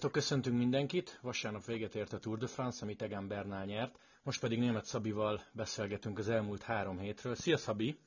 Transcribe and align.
Sziasztok, 0.00 0.22
köszöntünk 0.22 0.58
mindenkit! 0.58 1.18
Vasárnap 1.22 1.64
véget 1.64 1.94
ért 1.94 2.12
a 2.12 2.18
Tour 2.18 2.38
de 2.38 2.46
France, 2.46 2.84
amit 2.84 3.02
Egan 3.02 3.28
Bernál 3.28 3.64
nyert. 3.64 3.98
Most 4.22 4.40
pedig 4.40 4.58
német 4.58 4.84
Szabival 4.84 5.40
beszélgetünk 5.52 6.18
az 6.18 6.28
elmúlt 6.28 6.62
három 6.62 6.98
hétről. 6.98 7.34
Szia 7.34 7.56
Szabi! 7.56 7.98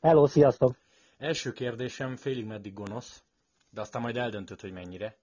Hello, 0.00 0.26
sziasztok! 0.26 0.76
Első 1.18 1.52
kérdésem 1.52 2.16
félig 2.16 2.46
meddig 2.46 2.72
gonosz, 2.72 3.22
de 3.70 3.80
aztán 3.80 4.02
majd 4.02 4.16
eldöntöd, 4.16 4.60
hogy 4.60 4.72
mennyire. 4.72 5.16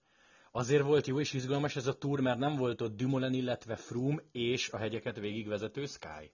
Azért 0.52 0.84
volt 0.84 1.08
jó 1.08 1.20
és 1.20 1.34
izgalmas 1.34 1.76
ez 1.76 1.88
a 1.88 1.98
túr, 1.98 2.20
mert 2.20 2.40
nem 2.40 2.56
volt 2.56 2.82
ott 2.82 2.96
Dumoulin, 2.96 3.34
illetve 3.34 3.76
Froome 3.76 4.22
és 4.32 4.70
a 4.70 4.78
hegyeket 4.78 5.20
végigvezető 5.20 5.86
Sky? 5.86 6.32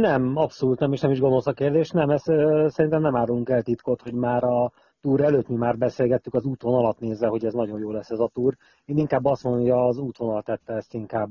Nem, 0.00 0.36
abszolút 0.36 0.78
nem, 0.78 0.92
és 0.92 1.00
nem 1.00 1.10
is 1.10 1.20
gonosz 1.20 1.46
a 1.46 1.52
kérdés. 1.52 1.90
Nem, 1.90 2.10
ezt 2.10 2.24
szerintem 2.72 3.00
nem 3.00 3.16
árulunk 3.16 3.48
el 3.48 3.62
titkot, 3.62 4.02
hogy 4.02 4.14
már 4.14 4.44
a 4.44 4.72
túr 5.00 5.20
előtt 5.20 5.48
mi 5.48 5.56
már 5.56 5.78
beszélgettük 5.78 6.34
az 6.34 6.44
útvonalat 6.44 7.00
nézve, 7.00 7.26
hogy 7.26 7.44
ez 7.44 7.52
nagyon 7.52 7.78
jó 7.78 7.90
lesz 7.90 8.10
ez 8.10 8.18
a 8.18 8.30
túr. 8.32 8.56
Én 8.84 8.98
inkább 8.98 9.24
azt 9.24 9.42
mondom, 9.42 9.62
hogy 9.62 9.70
az 9.70 9.98
útvonal 9.98 10.42
tette 10.42 10.72
ezt 10.72 10.94
inkább 10.94 11.30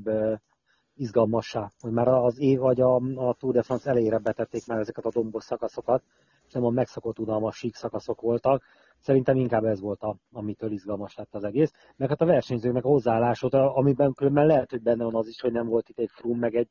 izgalmassá, 0.94 1.70
hogy 1.80 1.92
már 1.92 2.08
az 2.08 2.38
év 2.38 2.58
vagy 2.58 2.80
a, 2.80 2.94
a 2.96 3.34
Tour 3.34 3.52
de 3.54 3.62
France 3.62 3.90
elejére 3.90 4.18
betették 4.18 4.66
már 4.66 4.78
ezeket 4.78 5.04
a 5.04 5.10
dombos 5.10 5.44
szakaszokat, 5.44 6.02
és 6.46 6.52
nem 6.52 6.64
a 6.64 6.70
megszokott 6.70 7.18
unalmas 7.18 7.56
sík 7.56 7.74
szakaszok 7.74 8.20
voltak. 8.20 8.62
Szerintem 8.98 9.36
inkább 9.36 9.64
ez 9.64 9.80
volt, 9.80 10.02
a, 10.02 10.16
amitől 10.32 10.72
izgalmas 10.72 11.14
lett 11.16 11.34
az 11.34 11.44
egész. 11.44 11.72
Meg 11.96 12.08
hát 12.08 12.20
a 12.20 12.24
versenyzőknek 12.24 12.84
a 12.84 12.88
hozzáállásot, 12.88 13.54
amiben 13.54 14.12
különben 14.12 14.46
lehet, 14.46 14.70
hogy 14.70 14.82
benne 14.82 15.04
van 15.04 15.14
az 15.14 15.28
is, 15.28 15.40
hogy 15.40 15.52
nem 15.52 15.66
volt 15.66 15.88
itt 15.88 15.98
egy 15.98 16.10
Froome, 16.12 16.38
meg 16.38 16.54
egy 16.54 16.68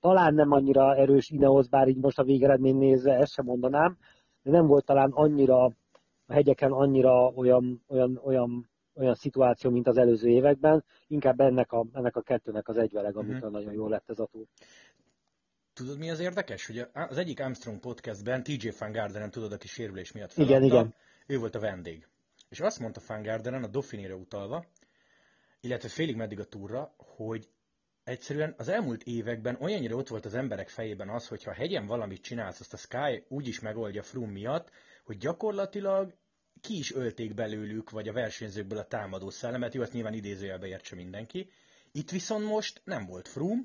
talán 0.00 0.34
nem 0.34 0.50
annyira 0.50 0.94
erős 0.94 1.30
Ineos, 1.30 1.68
bár 1.68 1.88
így 1.88 2.00
most 2.00 2.18
a 2.18 2.24
végeredmény 2.24 2.76
nézve 2.76 3.14
ezt 3.14 3.32
sem 3.32 3.44
mondanám, 3.44 3.96
de 4.42 4.50
nem 4.50 4.66
volt 4.66 4.84
talán 4.84 5.10
annyira 5.10 5.72
a 6.30 6.32
hegyeken 6.32 6.72
annyira 6.72 7.26
olyan, 7.26 7.84
olyan, 7.86 8.20
olyan, 8.24 8.70
olyan 8.94 9.14
szituáció, 9.14 9.70
mint 9.70 9.86
az 9.86 9.96
előző 9.96 10.28
években, 10.28 10.84
inkább 11.06 11.40
ennek 11.40 11.72
a, 11.72 11.86
ennek 11.92 12.16
a 12.16 12.22
kettőnek 12.22 12.68
az 12.68 12.76
egyveleg, 12.76 13.16
amitől 13.16 13.36
uh-huh. 13.36 13.52
nagyon 13.52 13.72
jól 13.72 13.90
lett 13.90 14.10
ez 14.10 14.18
a 14.18 14.26
túl. 14.26 14.46
Tudod, 15.72 15.98
mi 15.98 16.10
az 16.10 16.20
érdekes? 16.20 16.66
Hogy 16.66 16.86
az 16.92 17.16
egyik 17.16 17.40
Armstrong 17.40 17.80
podcastben 17.80 18.42
TJ 18.42 18.68
Van 18.78 18.92
Gardenen, 18.92 19.30
tudod, 19.30 19.52
aki 19.52 19.66
sérülés 19.66 20.12
miatt 20.12 20.32
feladta, 20.32 20.56
igen, 20.56 20.66
igen. 20.68 20.94
ő 21.26 21.38
volt 21.38 21.54
a 21.54 21.60
vendég. 21.60 22.06
És 22.48 22.60
azt 22.60 22.80
mondta 22.80 23.00
Van 23.06 23.22
Gardenen 23.22 23.62
a 23.62 23.68
Dauphinére 23.68 24.14
utalva, 24.14 24.64
illetve 25.60 25.88
félig 25.88 26.16
meddig 26.16 26.40
a 26.40 26.44
túra, 26.44 26.94
hogy 26.96 27.48
egyszerűen 28.04 28.54
az 28.58 28.68
elmúlt 28.68 29.02
években 29.02 29.56
olyannyira 29.60 29.96
ott 29.96 30.08
volt 30.08 30.24
az 30.24 30.34
emberek 30.34 30.68
fejében 30.68 31.08
az, 31.08 31.28
hogy 31.28 31.44
ha 31.44 31.52
hegyen 31.52 31.86
valamit 31.86 32.22
csinálsz, 32.22 32.60
azt 32.60 32.72
a 32.72 32.76
Sky 32.76 33.24
úgy 33.28 33.46
is 33.46 33.60
megoldja 33.60 34.02
Froome 34.02 34.32
miatt, 34.32 34.70
hogy 35.04 35.16
gyakorlatilag 35.16 36.14
ki 36.60 36.78
is 36.78 36.94
ölték 36.94 37.34
belőlük, 37.34 37.90
vagy 37.90 38.08
a 38.08 38.12
versenyzőkből 38.12 38.78
a 38.78 38.86
támadó 38.86 39.30
szellemet, 39.30 39.74
jó, 39.74 39.82
azt 39.82 39.92
nyilván 39.92 40.14
idézőjelbe 40.14 40.66
értse 40.66 40.94
mindenki. 40.94 41.50
Itt 41.92 42.10
viszont 42.10 42.46
most 42.46 42.80
nem 42.84 43.06
volt 43.06 43.28
Froome, 43.28 43.62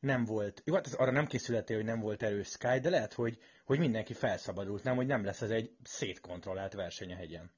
nem 0.00 0.24
volt, 0.24 0.62
jó, 0.64 0.74
hát 0.74 0.94
arra 0.96 1.10
nem 1.10 1.26
készületél, 1.26 1.76
hogy 1.76 1.84
nem 1.84 2.00
volt 2.00 2.22
erős 2.22 2.46
Sky, 2.46 2.78
de 2.80 2.90
lehet, 2.90 3.12
hogy, 3.12 3.38
hogy 3.64 3.78
mindenki 3.78 4.12
felszabadult, 4.12 4.82
nem, 4.82 4.96
hogy 4.96 5.06
nem 5.06 5.24
lesz 5.24 5.42
ez 5.42 5.50
egy 5.50 5.70
szétkontrollált 5.82 6.72
verseny 6.74 7.12
a 7.12 7.16
hegyen. 7.16 7.50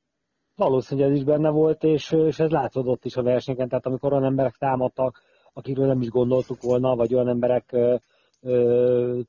Valószínűleg 0.54 1.10
ez 1.10 1.16
is 1.16 1.24
benne 1.24 1.50
volt, 1.50 1.82
és, 1.82 2.10
és 2.10 2.38
ez 2.38 2.50
látszódott 2.50 3.04
is 3.04 3.16
a 3.16 3.22
versenyeken, 3.22 3.68
tehát 3.68 3.86
amikor 3.86 4.12
olyan 4.12 4.24
emberek 4.24 4.54
támadtak, 4.54 5.22
akikről 5.52 5.86
nem 5.86 6.00
is 6.00 6.08
gondoltuk 6.08 6.62
volna, 6.62 6.96
vagy 6.96 7.14
olyan 7.14 7.28
emberek 7.28 7.76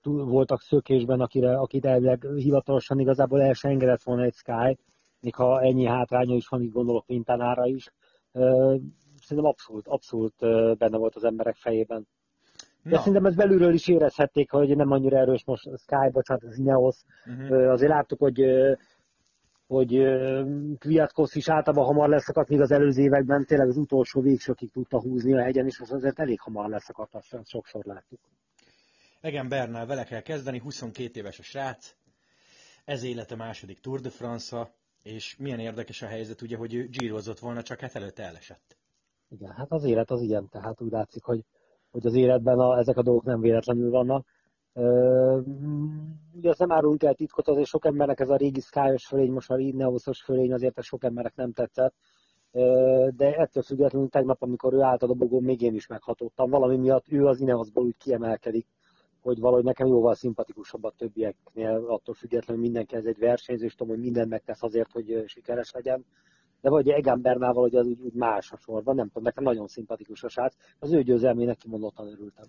voltak 0.02 0.61
szökésben, 0.61 1.19
akire, 1.19 1.57
akit 1.57 1.85
elvileg 1.85 2.27
hivatalosan 2.35 2.99
igazából 2.99 3.41
el 3.41 3.53
sem 3.53 3.71
engedett 3.71 4.03
volna 4.03 4.23
egy 4.23 4.34
Sky, 4.34 4.78
még 5.19 5.35
ha 5.35 5.61
ennyi 5.61 5.85
hátránya 5.85 6.35
is 6.35 6.47
van, 6.47 6.61
így 6.61 6.72
gondolok 6.72 7.06
Quintanára 7.06 7.66
is. 7.66 7.94
Szerintem 9.22 9.45
abszolút, 9.45 9.88
abszolút 9.88 10.34
benne 10.78 10.97
volt 10.97 11.16
az 11.16 11.23
emberek 11.23 11.56
fejében. 11.56 12.07
De 12.84 12.89
Na. 12.89 12.97
szerintem 12.97 13.25
ez 13.25 13.35
belülről 13.35 13.73
is 13.73 13.88
érezhették, 13.88 14.51
hogy 14.51 14.75
nem 14.75 14.91
annyira 14.91 15.17
erős 15.17 15.45
most 15.45 15.63
Sky, 15.78 16.09
bocsánat, 16.11 16.44
az 16.44 16.57
Ineos. 16.57 17.03
Uh-huh. 17.25 17.72
Azért 17.72 17.91
láttuk, 17.91 18.19
hogy 18.19 18.45
hogy 19.67 19.89
Kwiatkowski 20.79 21.38
is 21.38 21.50
általában 21.50 21.85
hamar 21.85 22.09
leszakadt, 22.09 22.50
míg 22.50 22.61
az 22.61 22.72
előző 22.72 23.01
években 23.01 23.45
tényleg 23.45 23.67
az 23.67 23.78
utolsó 23.78 24.22
végsőkig 24.22 24.72
tudta 24.72 25.01
húzni 25.01 25.34
a 25.34 25.41
hegyen, 25.41 25.66
és 25.66 25.79
most 25.79 25.91
azért 25.91 26.19
elég 26.19 26.39
hamar 26.39 26.69
leszakadt, 26.69 27.16
azt 27.16 27.38
sokszor 27.45 27.85
láttuk. 27.85 28.19
Igen, 29.22 29.47
Bernál 29.47 29.85
vele 29.85 30.03
kell 30.03 30.22
kezdeni, 30.22 30.59
22 30.59 31.19
éves 31.19 31.40
a 31.40 31.44
srác, 31.44 31.96
ez 32.85 33.03
élete 33.03 33.35
második 33.35 33.80
Tour 33.80 34.00
de 34.00 34.09
France-a, 34.09 34.69
és 35.03 35.38
milyen 35.38 35.59
érdekes 35.59 36.02
a 36.02 36.07
helyzet, 36.07 36.41
ugye, 36.41 36.57
hogy 36.57 36.74
ő 36.74 36.88
gyírozott 36.88 37.40
volna, 37.40 37.62
csak 37.62 37.79
hát 37.79 37.96
előtte 37.96 38.24
elesett. 38.24 38.78
Igen, 39.29 39.52
hát 39.52 39.72
az 39.72 39.84
élet 39.84 40.12
az 40.12 40.22
ilyen, 40.22 40.50
tehát 40.50 40.81
úgy 40.81 40.91
látszik, 40.91 41.24
hogy, 41.24 41.44
hogy 41.91 42.06
az 42.06 42.13
életben 42.13 42.59
a, 42.59 42.78
ezek 42.78 42.97
a 42.97 43.02
dolgok 43.02 43.24
nem 43.24 43.40
véletlenül 43.40 43.90
vannak. 43.90 44.28
Ö, 44.74 45.40
ugye 46.34 46.50
azt 46.50 46.59
nem 46.59 46.72
árulunk 46.72 47.03
el 47.03 47.13
titkot, 47.13 47.47
azért 47.47 47.68
sok 47.68 47.85
embernek 47.85 48.19
ez 48.19 48.29
a 48.29 48.35
régi 48.35 48.62
skyos 48.62 49.06
fölény, 49.06 49.31
most 49.31 49.52
a 49.52 49.58
Ineosos 49.58 50.22
fölény, 50.22 50.53
azért 50.53 50.78
ez 50.78 50.85
sok 50.85 51.03
embernek 51.03 51.35
nem 51.35 51.53
tetszett. 51.53 51.94
Ö, 52.52 53.08
de 53.16 53.35
ettől 53.35 53.63
függetlenül 53.63 54.09
tegnap, 54.09 54.41
amikor 54.41 54.74
ő 54.74 54.81
állt 54.81 55.03
a 55.03 55.08
dobogón, 55.08 55.44
még 55.44 55.62
én 55.62 55.75
is 55.75 55.88
meghatottam. 55.88 56.50
Valami 56.50 56.78
miatt 56.78 57.06
ő 57.12 57.25
az 57.25 57.40
Ineosból 57.40 57.84
úgy 57.84 57.97
kiemelkedik 57.97 58.68
hogy 59.22 59.40
valahogy 59.40 59.63
nekem 59.63 59.88
jóval 59.88 60.16
szimpatikusabb 60.16 60.84
a 60.84 60.94
többieknél, 60.97 61.85
attól 61.88 62.16
függetlenül 62.16 62.62
mindenki 62.62 62.96
ez 62.96 63.06
egy 63.06 63.18
versenyző, 63.18 63.66
és 63.66 63.75
tudom, 63.75 63.94
hogy 63.94 64.03
mindent 64.03 64.30
megtesz 64.30 64.63
azért, 64.63 64.91
hogy 64.91 65.24
sikeres 65.25 65.72
legyen. 65.72 66.06
De 66.62 66.69
vagy 66.69 66.90
Egan 66.90 67.22
Bernával, 67.22 67.62
hogy 67.62 67.75
az 67.75 67.88
úgy, 67.88 68.00
úgy 68.00 68.13
más 68.13 68.52
a 68.52 68.58
sorban, 68.58 68.96
nem 68.96 69.08
tudom, 69.08 69.24
nekem 69.24 69.44
nagyon 69.44 69.68
szimpatikus 69.68 70.24
a 70.24 70.29
srác, 70.29 70.56
az 70.79 70.91
ő 70.91 71.03
győzelmének 71.03 71.58
kimondottan 71.58 72.08
örültem. 72.08 72.46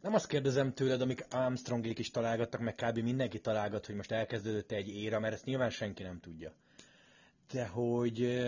Nem 0.00 0.14
azt 0.14 0.26
kérdezem 0.26 0.72
tőled, 0.72 1.00
amik 1.00 1.26
Armstrongék 1.30 1.98
is 1.98 2.10
találgattak, 2.10 2.60
meg 2.60 2.74
kb. 2.74 2.98
mindenki 2.98 3.40
találgat, 3.40 3.86
hogy 3.86 3.94
most 3.94 4.12
elkezdődött 4.12 4.70
egy 4.70 4.88
éra, 4.88 5.20
mert 5.20 5.34
ezt 5.34 5.44
nyilván 5.44 5.70
senki 5.70 6.02
nem 6.02 6.20
tudja. 6.20 6.52
De 7.52 7.66
hogy 7.66 8.42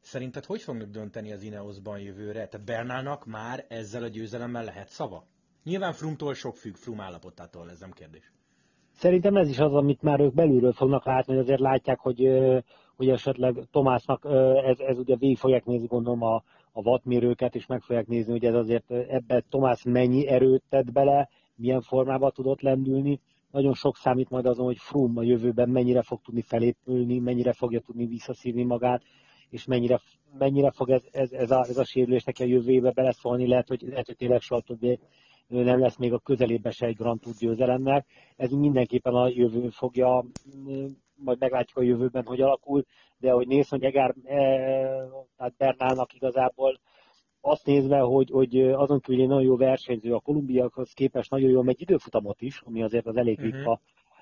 szerinted 0.00 0.44
hogy 0.44 0.62
fognak 0.62 0.88
dönteni 0.88 1.32
az 1.32 1.42
Ineosban 1.42 1.98
jövőre? 1.98 2.48
Tehát 2.48 2.66
Bernálnak 2.66 3.26
már 3.26 3.64
ezzel 3.68 4.02
a 4.02 4.08
győzelemmel 4.08 4.64
lehet 4.64 4.88
szava? 4.88 5.26
Nyilván 5.64 5.92
Frumtól 5.92 6.34
sok 6.34 6.56
függ, 6.56 6.74
Frum 6.74 7.00
állapotától, 7.00 7.70
ez 7.70 7.80
nem 7.80 7.90
kérdés. 7.90 8.32
Szerintem 8.92 9.36
ez 9.36 9.48
is 9.48 9.58
az, 9.58 9.74
amit 9.74 10.02
már 10.02 10.20
ők 10.20 10.34
belülről 10.34 10.72
fognak 10.72 11.04
látni, 11.04 11.32
hogy 11.32 11.42
azért 11.42 11.60
látják, 11.60 11.98
hogy, 11.98 12.28
hogy 12.96 13.08
esetleg 13.08 13.68
Tomásnak 13.70 14.26
ez, 14.64 14.78
ez 14.78 14.98
ugye 14.98 15.16
végig 15.16 15.38
fogják 15.38 15.64
nézni, 15.64 15.86
gondolom 15.86 16.22
a, 16.22 16.34
a 16.72 16.80
wattmérőket, 16.80 17.54
és 17.54 17.66
meg 17.66 17.82
fogják 17.82 18.06
nézni, 18.06 18.32
hogy 18.32 18.44
ez 18.44 18.54
azért 18.54 18.90
ebbe 18.90 19.44
Tomás 19.48 19.82
mennyi 19.82 20.26
erőt 20.26 20.62
tett 20.68 20.92
bele, 20.92 21.28
milyen 21.54 21.80
formában 21.80 22.32
tudott 22.34 22.60
lendülni. 22.60 23.20
Nagyon 23.50 23.74
sok 23.74 23.96
számít 23.96 24.30
majd 24.30 24.46
azon, 24.46 24.64
hogy 24.64 24.78
Frum 24.78 25.16
a 25.16 25.22
jövőben 25.22 25.68
mennyire 25.68 26.02
fog 26.02 26.20
tudni 26.22 26.42
felépülni, 26.42 27.18
mennyire 27.18 27.52
fogja 27.52 27.80
tudni 27.80 28.06
visszaszívni 28.06 28.62
magát, 28.62 29.02
és 29.50 29.64
mennyire, 29.64 30.00
mennyire 30.38 30.70
fog 30.70 30.90
ez, 30.90 31.02
ez, 31.12 31.32
ez, 31.32 31.50
a, 31.50 31.64
ez 31.68 31.78
a 31.78 31.84
sérülés 31.84 32.24
neki 32.24 32.42
a 32.42 32.46
jövőbe 32.46 32.90
beleszólni, 32.90 33.48
lehet, 33.48 33.68
hogy, 33.68 33.82
lehet, 33.82 34.06
hogy 34.06 34.16
tényleg 34.16 34.40
soha 34.40 34.60
többé 34.60 34.98
nem 35.48 35.80
lesz 35.80 35.96
még 35.96 36.12
a 36.12 36.18
közelébe 36.18 36.70
se 36.70 36.86
egy 36.86 36.96
Grand 36.96 37.20
Tour 37.20 37.34
győzelemnek. 37.38 38.06
Ez 38.36 38.50
mindenképpen 38.50 39.14
a 39.14 39.28
jövő 39.28 39.68
fogja, 39.68 40.24
majd 41.14 41.38
meglátjuk 41.38 41.78
a 41.78 41.82
jövőben, 41.82 42.24
hogy 42.26 42.40
alakul, 42.40 42.84
de 43.18 43.30
hogy 43.30 43.46
néz, 43.46 43.68
hogy 43.68 43.84
Egár, 43.84 44.14
e, 44.24 44.36
tehát 45.36 45.56
Bernálnak 45.56 46.14
igazából 46.14 46.80
azt 47.40 47.66
nézve, 47.66 47.98
hogy, 47.98 48.30
hogy 48.30 48.60
azon 48.60 49.00
kívül 49.00 49.22
egy 49.22 49.28
nagyon 49.28 49.44
jó 49.44 49.56
versenyző 49.56 50.14
a 50.14 50.20
kolumbiakhoz 50.20 50.92
képest 50.92 51.30
nagyon 51.30 51.50
jól 51.50 51.64
megy 51.64 51.80
időfutamot 51.80 52.40
is, 52.40 52.60
ami 52.64 52.82
azért 52.82 53.06
az 53.06 53.16
elég 53.16 53.38
uh-huh. 53.38 53.78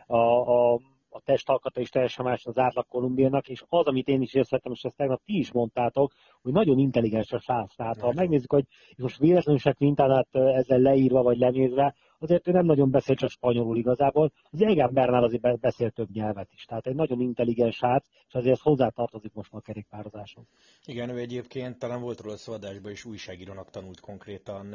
a, 0.06 0.16
a, 0.16 0.80
a 1.16 1.20
testalkata 1.24 1.80
is 1.80 1.88
teljesen 1.88 2.24
más 2.24 2.46
az 2.46 2.58
átlag 2.58 2.86
kolumbiának, 2.88 3.48
és 3.48 3.62
az, 3.68 3.86
amit 3.86 4.08
én 4.08 4.22
is 4.22 4.34
érzettem, 4.34 4.72
és 4.72 4.82
ezt 4.82 4.96
tegnap 4.96 5.20
ti 5.24 5.38
is 5.38 5.52
mondtátok, 5.52 6.12
hogy 6.42 6.52
nagyon 6.52 6.78
intelligens 6.78 7.32
a 7.32 7.38
srác. 7.38 7.74
Tehát 7.74 8.00
ha 8.00 8.12
megnézzük, 8.12 8.52
hogy 8.52 8.64
most 8.96 9.18
véletlenül 9.18 9.60
se 9.60 9.72
Quintánát 9.72 10.28
ezzel 10.32 10.78
leírva 10.78 11.22
vagy 11.22 11.38
lenézve, 11.38 11.94
azért 12.18 12.48
ő 12.48 12.52
nem 12.52 12.64
nagyon 12.64 12.90
beszél 12.90 13.14
csak 13.14 13.30
spanyolul 13.30 13.76
igazából. 13.76 14.32
Az 14.50 14.62
Egan 14.62 14.92
Bernal 14.92 15.24
azért 15.24 15.60
beszél 15.60 15.90
több 15.90 16.10
nyelvet 16.12 16.52
is. 16.52 16.64
Tehát 16.64 16.86
egy 16.86 16.94
nagyon 16.94 17.20
intelligens 17.20 17.76
srác, 17.76 18.06
és 18.28 18.34
azért 18.34 18.60
hozzátartozik 18.60 19.32
most 19.32 19.52
már 19.52 19.60
a 19.64 19.66
kerékpározáson. 19.66 20.48
Igen, 20.84 21.10
ő 21.10 21.18
egyébként 21.18 21.78
talán 21.78 22.00
volt 22.00 22.20
róla 22.20 22.36
szó 22.36 22.54
is 22.84 23.04
újságírónak 23.04 23.70
tanult 23.70 24.00
konkrétan, 24.00 24.74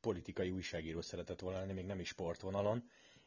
politikai 0.00 0.50
újságíró 0.50 1.00
szeretett 1.00 1.40
volna 1.40 1.58
lenni, 1.58 1.72
még 1.72 1.86
nem 1.86 2.00
is 2.00 2.08
sportvonalon 2.08 2.82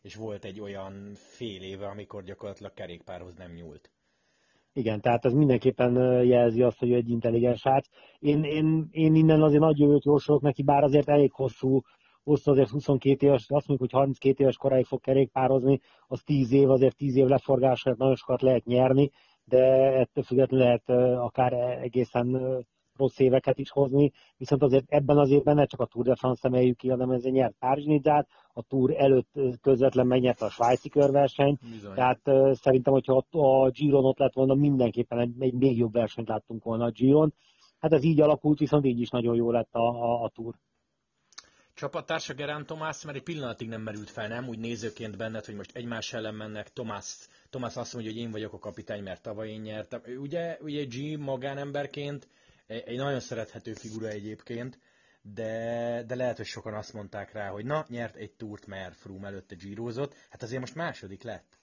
és 0.08 0.16
volt 0.16 0.46
egy 0.46 0.60
olyan 0.60 1.12
fél 1.14 1.62
éve, 1.62 1.88
amikor 1.88 2.24
gyakorlatilag 2.24 2.74
kerékpárhoz 2.74 3.34
nem 3.36 3.52
nyúlt. 3.52 3.92
Igen, 4.74 5.02
tehát 5.02 5.26
ez 5.26 5.34
mindenképpen 5.34 6.24
jelzi 6.24 6.62
azt, 6.62 6.80
hogy 6.80 6.94
egy 6.94 7.10
intelligens 7.10 7.60
srác. 7.60 7.88
Én, 8.20 8.44
én, 8.44 8.88
én 8.92 9.16
innen 9.16 9.42
azért 9.42 9.62
nagy 9.62 9.80
jövőt 9.80 10.06
jósolok 10.06 10.42
neki, 10.42 10.64
bár 10.64 10.84
azért 10.84 11.10
elég 11.10 11.32
hosszú, 11.32 11.82
hosszú 12.24 12.52
azért 12.52 12.70
22 12.70 13.26
éves, 13.26 13.46
azt 13.48 13.68
mondjuk, 13.68 13.80
hogy 13.80 14.00
32 14.00 14.44
éves 14.44 14.58
koráig 14.58 14.86
fog 14.86 15.02
kerékpározni, 15.02 15.80
az 16.08 16.22
10 16.24 16.52
év, 16.52 16.70
azért 16.70 16.96
10 16.96 17.16
év 17.16 17.26
leforgásra 17.26 17.96
nagyon 17.98 18.16
sokat 18.16 18.42
lehet 18.42 18.66
nyerni, 18.66 19.10
de 19.44 19.58
ettől 20.00 20.24
függetlenül 20.24 20.66
lehet 20.66 20.90
akár 21.20 21.54
egészen 21.82 22.28
rossz 22.98 23.20
éveket 23.20 23.58
is 23.58 23.70
hozni, 23.70 24.12
viszont 24.38 24.62
azért 24.62 24.86
ebben 24.88 25.18
az 25.18 25.30
évben 25.30 25.56
ne 25.56 25.66
csak 25.66 25.80
a 25.80 25.86
Tour 25.86 26.06
de 26.06 26.16
France 26.16 26.48
emeljük 26.48 26.78
ki, 26.78 26.90
hanem 26.90 27.10
ez 27.10 27.24
nyert 27.24 27.56
párizs 27.60 28.08
a 28.54 28.62
Tour 28.62 28.94
előtt 28.98 29.30
közvetlen 29.62 30.08
megnyerte 30.08 30.46
a 30.46 30.50
svájci 30.50 30.90
körverseny, 30.90 31.58
Bizony. 31.72 31.94
tehát 31.94 32.20
uh, 32.26 32.54
szerintem, 32.54 32.94
hogyha 32.94 33.26
a 33.32 33.70
Giron 33.70 34.06
ott 34.06 34.20
lett 34.20 34.34
volna, 34.34 34.54
mindenképpen 34.54 35.20
egy, 35.20 35.34
egy 35.40 35.54
még 35.54 35.78
jobb 35.78 35.94
versenyt 35.94 36.28
láttunk 36.28 36.64
volna 36.64 36.86
a 36.86 36.92
Giron. 36.92 37.34
Hát 37.80 37.94
ez 37.94 38.04
így 38.04 38.22
alakult, 38.22 38.60
viszont 38.60 38.86
így 38.86 39.00
is 39.00 39.10
nagyon 39.10 39.36
jó 39.36 39.52
lett 39.52 39.74
a, 39.74 39.88
a, 39.88 40.24
a 40.24 40.30
Tour 40.30 40.56
csapattársa 41.78 42.34
Gerán 42.34 42.66
Tomás, 42.66 43.04
mert 43.04 43.18
egy 43.18 43.24
pillanatig 43.24 43.68
nem 43.68 43.82
merült 43.82 44.10
fel, 44.10 44.28
nem? 44.28 44.48
Úgy 44.48 44.60
nézőként 44.60 45.18
benned, 45.18 45.46
hogy 45.46 45.56
most 45.56 45.76
egymás 45.76 46.14
ellen 46.14 46.34
mennek. 46.34 46.74
Tomás, 46.74 47.28
Tomás 47.50 47.76
azt 47.76 47.94
mondja, 47.94 48.12
hogy 48.12 48.22
én 48.22 48.32
vagyok 48.32 48.54
a 48.54 48.60
kapitány, 48.60 49.04
mert 49.04 49.22
tavaly 49.22 49.50
én 49.50 49.62
nyertem. 49.62 50.02
Ugye, 50.20 50.58
ugye 50.62 50.86
G 50.86 51.20
magánemberként 51.20 52.28
egy 52.68 52.98
nagyon 52.98 53.20
szerethető 53.20 53.74
figura 53.74 54.08
egyébként, 54.08 54.80
de, 55.22 56.04
de 56.08 56.16
lehet, 56.16 56.38
hogy 56.38 56.46
sokan 56.46 56.74
azt 56.74 56.94
mondták 56.94 57.32
rá, 57.34 57.50
hogy 57.50 57.66
na, 57.66 57.86
nyert 57.88 58.16
egy 58.16 58.32
túrt, 58.32 58.68
mert 58.68 58.96
Froome 58.96 59.28
előtte 59.28 59.56
gyírózott. 59.56 60.14
Hát 60.30 60.44
azért 60.44 60.60
most 60.60 60.76
második 60.76 61.24
lett. 61.24 61.60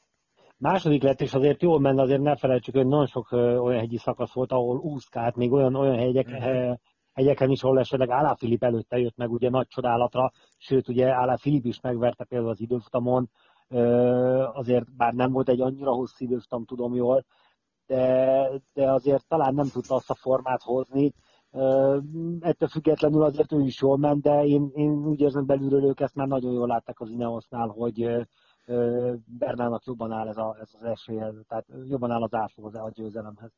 Második 0.59 1.03
lett, 1.03 1.21
és 1.21 1.35
azért 1.35 1.63
jól 1.63 1.81
menne, 1.81 2.03
azért 2.03 2.21
ne 2.21 2.37
felejtsük, 2.37 2.75
hogy 2.75 2.87
nagyon 2.87 3.07
sok 3.07 3.33
olyan 3.33 3.79
hegyi 3.79 3.99
szakasz 3.99 4.33
volt, 4.33 4.53
ahol 4.53 4.79
úszkált, 4.79 5.37
még 5.37 5.53
olyan, 5.53 5.75
olyan 5.75 5.99
hegyek, 5.99 6.29
mm-hmm 6.29 6.73
hegyeken 7.15 7.51
is, 7.51 7.63
ahol 7.63 7.79
esetleg 7.79 8.11
Álá 8.11 8.35
Filip 8.35 8.63
előtte 8.63 8.99
jött 8.99 9.17
meg 9.17 9.31
ugye 9.31 9.51
nagy 9.51 9.67
csodálatra, 9.67 10.33
sőt 10.59 10.89
ugye 10.89 11.13
Álá 11.13 11.37
Filip 11.37 11.65
is 11.65 11.81
megverte 11.81 12.25
például 12.25 12.51
az 12.51 12.61
időfutamon, 12.61 13.31
azért 14.53 14.97
bár 14.97 15.13
nem 15.13 15.33
volt 15.33 15.49
egy 15.49 15.61
annyira 15.61 15.93
hosszú 15.93 16.25
időfutam, 16.25 16.65
tudom 16.65 16.95
jól, 16.95 17.25
de, 17.87 18.49
de 18.73 18.91
azért 18.93 19.27
talán 19.29 19.55
nem 19.55 19.69
tudta 19.69 19.95
azt 19.95 20.11
a 20.11 20.15
formát 20.15 20.63
hozni, 20.63 21.15
ettől 22.41 22.69
függetlenül 22.69 23.23
azért 23.23 23.53
ő 23.53 23.61
is 23.61 23.81
jól 23.81 23.99
ment, 23.99 24.23
de 24.23 24.45
én, 24.45 24.71
én 24.75 24.91
úgy 24.91 25.21
érzem 25.21 25.47
belülről 25.47 25.85
ők 25.85 26.01
ezt 26.01 26.15
már 26.15 26.27
nagyon 26.27 26.53
jól 26.53 26.67
látták 26.67 27.01
az 27.01 27.11
Ineosnál, 27.11 27.69
hogy 27.69 28.27
Bernának 29.39 29.85
jobban 29.85 30.13
áll 30.13 30.29
ez, 30.29 30.37
a, 30.37 30.57
ez 30.61 30.71
az 30.81 30.85
esélye, 30.85 31.33
tehát 31.49 31.67
jobban 31.89 32.11
áll 32.11 32.23
az 32.23 32.35
átfog 32.35 32.75
a 32.75 32.91
győzelemhez. 32.95 33.53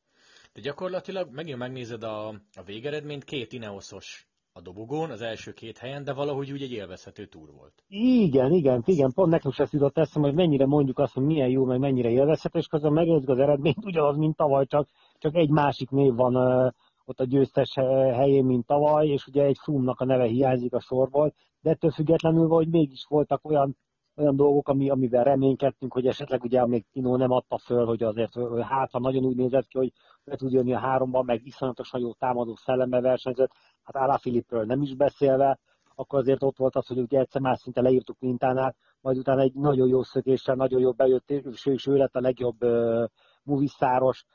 De 0.53 0.61
gyakorlatilag 0.61 1.29
megint 1.31 1.57
megnézed 1.57 2.03
a, 2.03 2.27
a 2.29 2.63
végeredményt, 2.65 3.23
két 3.23 3.53
Ineosos 3.53 4.27
a 4.57 4.61
dobogón, 4.61 5.09
az 5.09 5.21
első 5.21 5.51
két 5.51 5.77
helyen, 5.77 6.03
de 6.03 6.13
valahogy 6.13 6.51
úgy 6.51 6.61
egy 6.61 6.71
élvezhető 6.71 7.25
túr 7.25 7.51
volt. 7.57 7.83
Igen, 7.87 8.51
igen, 8.51 8.83
igen, 8.85 9.11
pont 9.13 9.31
nekem 9.31 9.51
sem 9.51 9.67
jutott 9.71 9.97
eszem, 9.97 10.21
hogy 10.21 10.33
mennyire 10.33 10.65
mondjuk 10.65 10.99
azt, 10.99 11.13
hogy 11.13 11.23
milyen 11.23 11.49
jó, 11.49 11.65
meg 11.65 11.79
mennyire 11.79 12.09
élvezhető, 12.09 12.59
és 12.59 12.67
közben 12.67 12.93
megnézzük 12.93 13.29
az 13.29 13.39
eredményt, 13.39 13.85
ugyanaz, 13.85 14.17
mint 14.17 14.35
tavaly, 14.35 14.65
csak, 14.65 14.87
csak 15.17 15.35
egy 15.35 15.49
másik 15.49 15.89
név 15.89 16.13
van 16.13 16.35
uh, 16.35 16.71
ott 17.05 17.19
a 17.19 17.25
győztes 17.25 17.73
helyén, 18.13 18.45
mint 18.45 18.65
tavaly, 18.65 19.07
és 19.07 19.27
ugye 19.27 19.43
egy 19.43 19.57
Froome-nak 19.61 19.99
a 19.99 20.05
neve 20.05 20.25
hiányzik 20.25 20.73
a 20.73 20.79
sorból, 20.79 21.33
de 21.61 21.69
ettől 21.69 21.91
függetlenül, 21.91 22.47
hogy 22.47 22.67
mégis 22.67 23.05
voltak 23.09 23.45
olyan 23.45 23.77
olyan 24.17 24.35
dolgok, 24.35 24.67
ami, 24.67 24.89
amivel 24.89 25.23
reménykedtünk, 25.23 25.93
hogy 25.93 26.07
esetleg 26.07 26.43
ugye 26.43 26.65
még 26.65 26.85
Tino 26.91 27.17
nem 27.17 27.31
adta 27.31 27.57
föl, 27.57 27.85
hogy 27.85 28.03
azért 28.03 28.33
hát, 28.61 28.91
ha 28.91 28.99
nagyon 28.99 29.23
úgy 29.23 29.35
nézett 29.35 29.67
ki, 29.67 29.77
hogy 29.77 29.91
be 30.23 30.35
tud 30.35 30.51
jönni 30.51 30.73
a 30.73 30.79
háromban, 30.79 31.25
meg 31.25 31.45
iszonyatosan 31.45 31.99
jó 31.99 32.13
támadó 32.13 32.55
szellembe 32.55 33.01
versenyzett, 33.01 33.51
hát 33.87 34.03
Ála 34.03 34.17
Filipről 34.17 34.63
nem 34.63 34.81
is 34.81 34.95
beszélve, 34.95 35.59
akkor 35.95 36.19
azért 36.19 36.43
ott 36.43 36.57
volt 36.57 36.75
az, 36.75 36.87
hogy 36.87 36.97
ugye 36.97 37.19
egyszer 37.19 37.41
más 37.41 37.59
szinte 37.59 37.81
leírtuk 37.81 38.19
mintánál, 38.19 38.75
majd 39.01 39.17
utána 39.17 39.41
egy 39.41 39.53
nagyon 39.53 39.87
jó 39.87 40.03
szökéssel, 40.03 40.55
nagyon 40.55 40.79
jó 40.79 40.91
bejött, 40.91 41.31
és 41.63 41.87
ő, 41.87 41.95
lett 41.95 42.15
a 42.15 42.21
legjobb 42.21 42.63
uh, 42.63 43.03
moviszáros, 43.43 44.25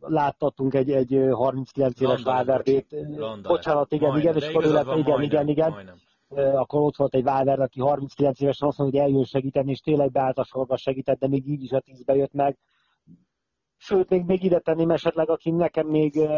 láttattunk 0.00 0.74
egy, 0.74 0.90
egy 0.90 1.28
39 1.30 2.00
éves 2.00 2.22
Valverdét. 2.22 2.96
Bocsánat, 3.42 3.92
igen, 3.92 4.18
igen, 4.18 4.36
és 4.36 4.48
akkor 4.48 4.64
lett, 4.64 4.96
igen, 4.96 5.22
igen, 5.22 5.48
igen. 5.48 5.70
Majdnem 5.70 5.96
akkor 6.34 6.80
ott 6.80 6.96
volt 6.96 7.14
egy 7.14 7.22
Váver, 7.22 7.60
aki 7.60 7.80
39 7.80 8.40
évesen 8.40 8.68
azt 8.68 8.78
mondja, 8.78 9.00
hogy 9.00 9.10
eljön 9.10 9.24
segíteni, 9.24 9.70
és 9.70 9.80
tényleg 9.80 10.10
beállt 10.10 10.38
a 10.38 10.44
sorba 10.44 10.76
segített, 10.76 11.18
de 11.18 11.28
még 11.28 11.48
így 11.48 11.62
is 11.62 11.70
a 11.70 11.80
tízbe 11.80 12.14
jött 12.14 12.32
meg. 12.32 12.58
Sőt, 13.76 14.08
még, 14.08 14.24
még 14.24 14.44
ide 14.44 14.58
tenném 14.58 14.90
esetleg, 14.90 15.30
aki 15.30 15.50
nekem 15.50 15.86
még 15.86 16.28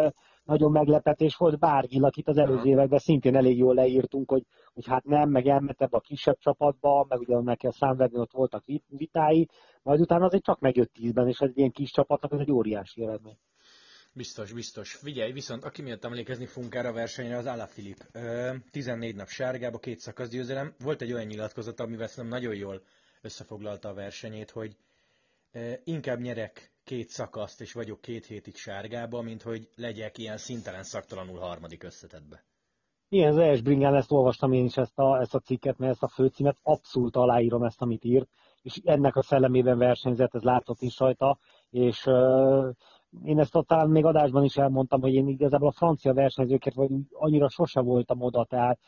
nagyon 0.45 0.71
meglepetés 0.71 1.37
volt, 1.37 1.59
Bárgil, 1.59 2.05
akit 2.05 2.29
az 2.29 2.37
előző 2.37 2.69
években 2.69 2.99
szintén 2.99 3.37
elég 3.37 3.59
jól 3.59 3.75
leírtunk, 3.75 4.31
hogy, 4.31 4.45
hogy 4.75 4.87
hát 4.87 5.05
nem, 5.05 5.31
meg 5.31 5.47
elment 5.47 5.83
ebbe 5.83 5.97
a 5.97 6.01
kisebb 6.01 6.39
csapatba, 6.39 7.07
meg 7.09 7.21
ugye 7.21 7.41
neki 7.41 7.67
a 7.67 7.73
számverni 7.73 8.19
ott 8.19 8.33
voltak 8.33 8.65
vitái, 8.89 9.49
majd 9.83 10.01
utána 10.01 10.25
azért 10.25 10.45
csak 10.45 10.61
megjött 10.61 10.93
tízben, 10.93 11.29
és 11.29 11.39
egy 11.39 11.59
ilyen 11.59 11.71
kis 11.71 11.91
csapatnak 11.91 12.33
ez 12.33 12.39
egy 12.39 12.53
óriási 12.53 13.03
eredmény. 13.03 13.39
Biztos, 14.17 14.53
biztos. 14.53 14.95
Figyelj, 14.95 15.33
viszont 15.33 15.65
aki 15.65 15.83
miatt 15.83 16.05
emlékezni 16.05 16.47
fogunk 16.47 16.75
erre 16.75 16.89
a 16.89 16.93
versenyre, 16.93 17.37
az 17.37 17.47
Alaphilipp. 17.47 18.01
14 18.71 19.15
nap 19.15 19.29
sárgába, 19.29 19.79
két 19.79 19.99
szakasz 19.99 20.29
győzelem. 20.29 20.75
Volt 20.79 21.03
egy 21.03 21.13
olyan 21.13 21.27
nyilatkozat, 21.27 21.81
amivel 21.81 22.07
szerintem 22.07 22.41
nagyon 22.41 22.55
jól 22.55 22.83
összefoglalta 23.23 23.89
a 23.89 23.95
versenyét, 23.95 24.51
hogy 24.51 24.77
inkább 25.85 26.21
nyerek 26.21 26.73
két 26.85 27.09
szakaszt, 27.09 27.61
és 27.61 27.73
vagyok 27.73 28.01
két 28.01 28.27
hétig 28.27 28.57
sárgába, 28.57 29.23
mint 29.23 29.43
hogy 29.43 29.69
legyek 29.77 30.19
ilyen 30.19 30.37
szintelen 30.37 30.83
szaktalanul 30.83 31.39
harmadik 31.39 31.83
összetetbe. 31.83 32.45
Igen, 33.09 33.31
az 33.31 33.39
Esbringán 33.39 33.95
ezt 33.95 34.13
olvastam 34.13 34.53
én 34.53 34.65
is 34.65 34.77
ezt 34.77 34.99
a, 34.99 35.21
ezt 35.21 35.35
a 35.35 35.39
cikket, 35.39 35.79
mert 35.79 35.93
ezt 35.93 36.03
a 36.03 36.09
főcímet 36.09 36.59
abszolút 36.63 37.17
aláírom 37.17 37.63
ezt, 37.63 37.83
amit 37.83 38.05
írt, 38.05 38.29
és 38.63 38.81
ennek 38.85 39.17
a 39.17 39.23
szellemében 39.23 39.79
versenyzett, 39.79 40.35
ez 40.35 40.43
látszott 40.43 40.81
is 40.81 40.99
rajta, 40.99 41.39
és 41.71 42.07
uh, 42.07 42.69
én 43.23 43.39
ezt 43.39 43.59
talán 43.67 43.89
még 43.89 44.05
adásban 44.05 44.45
is 44.45 44.57
elmondtam, 44.57 45.01
hogy 45.01 45.15
én 45.15 45.29
igazából 45.29 45.69
a 45.69 45.73
francia 45.77 46.15
versenyzőket 46.15 46.75
vagy 46.75 46.91
annyira 47.13 47.49
sose 47.49 47.81
voltam 47.81 48.21
oda, 48.21 48.45
tehát 48.45 48.79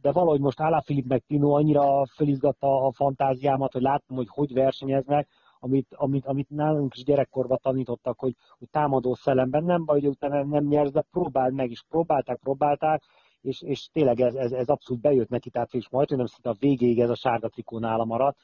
de 0.00 0.12
valahogy 0.12 0.40
most 0.40 0.58
Filip 0.84 1.06
meg 1.06 1.22
Tino 1.26 1.50
annyira 1.50 2.06
fölizgatta 2.06 2.86
a 2.86 2.92
fantáziámat, 2.92 3.72
hogy 3.72 3.82
láttam, 3.82 4.16
hogy 4.16 4.28
hogy 4.30 4.52
versenyeznek, 4.52 5.28
amit, 5.60 5.94
amit, 5.94 6.26
amit 6.26 6.50
nálunk 6.50 6.96
is 6.96 7.04
gyerekkorban 7.04 7.58
tanítottak, 7.62 8.18
hogy, 8.18 8.34
hogy 8.58 8.68
támadó 8.70 9.14
szellemben 9.14 9.64
nem 9.64 9.84
baj, 9.84 10.00
hogy 10.00 10.08
utána 10.08 10.44
nem 10.44 10.64
nyersz, 10.64 10.90
de 10.90 11.04
próbáld 11.10 11.54
meg, 11.54 11.70
és 11.70 11.82
próbálták, 11.88 12.38
próbálták, 12.38 13.02
és, 13.40 13.62
és 13.62 13.88
tényleg 13.92 14.20
ez, 14.20 14.34
ez, 14.34 14.52
ez 14.52 14.68
abszolút 14.68 15.02
bejött 15.02 15.28
neki, 15.28 15.50
tehát 15.50 15.74
és 15.74 15.88
majd, 15.88 16.08
hogy 16.08 16.16
nem 16.16 16.26
szinte 16.26 16.50
a 16.50 16.56
végéig 16.58 17.00
ez 17.00 17.10
a 17.10 17.14
sárga 17.14 17.48
trikó 17.48 17.78
nála 17.78 18.04
maradt. 18.04 18.38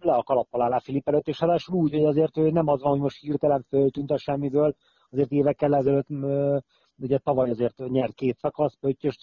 Le 0.00 0.12
a 0.12 0.22
kalappal 0.22 0.62
áll 0.62 0.80
Filip 0.80 1.08
előtt, 1.08 1.28
és 1.28 1.40
ráadásul 1.40 1.76
úgy, 1.76 1.92
hogy 1.92 2.04
azért 2.04 2.36
ő 2.36 2.50
nem 2.50 2.68
az 2.68 2.82
van, 2.82 2.90
hogy 2.90 3.00
most 3.00 3.20
hirtelen 3.20 3.64
föltűnt 3.68 4.10
a 4.10 4.18
semmiből, 4.18 4.74
azért 5.10 5.30
évekkel 5.30 5.76
ezelőtt 5.76 6.08
ugye 6.98 7.18
tavaly 7.18 7.50
azért 7.50 7.88
nyert 7.88 8.14
két 8.14 8.38
szakasz, 8.38 8.76
Pöttyös 8.80 9.18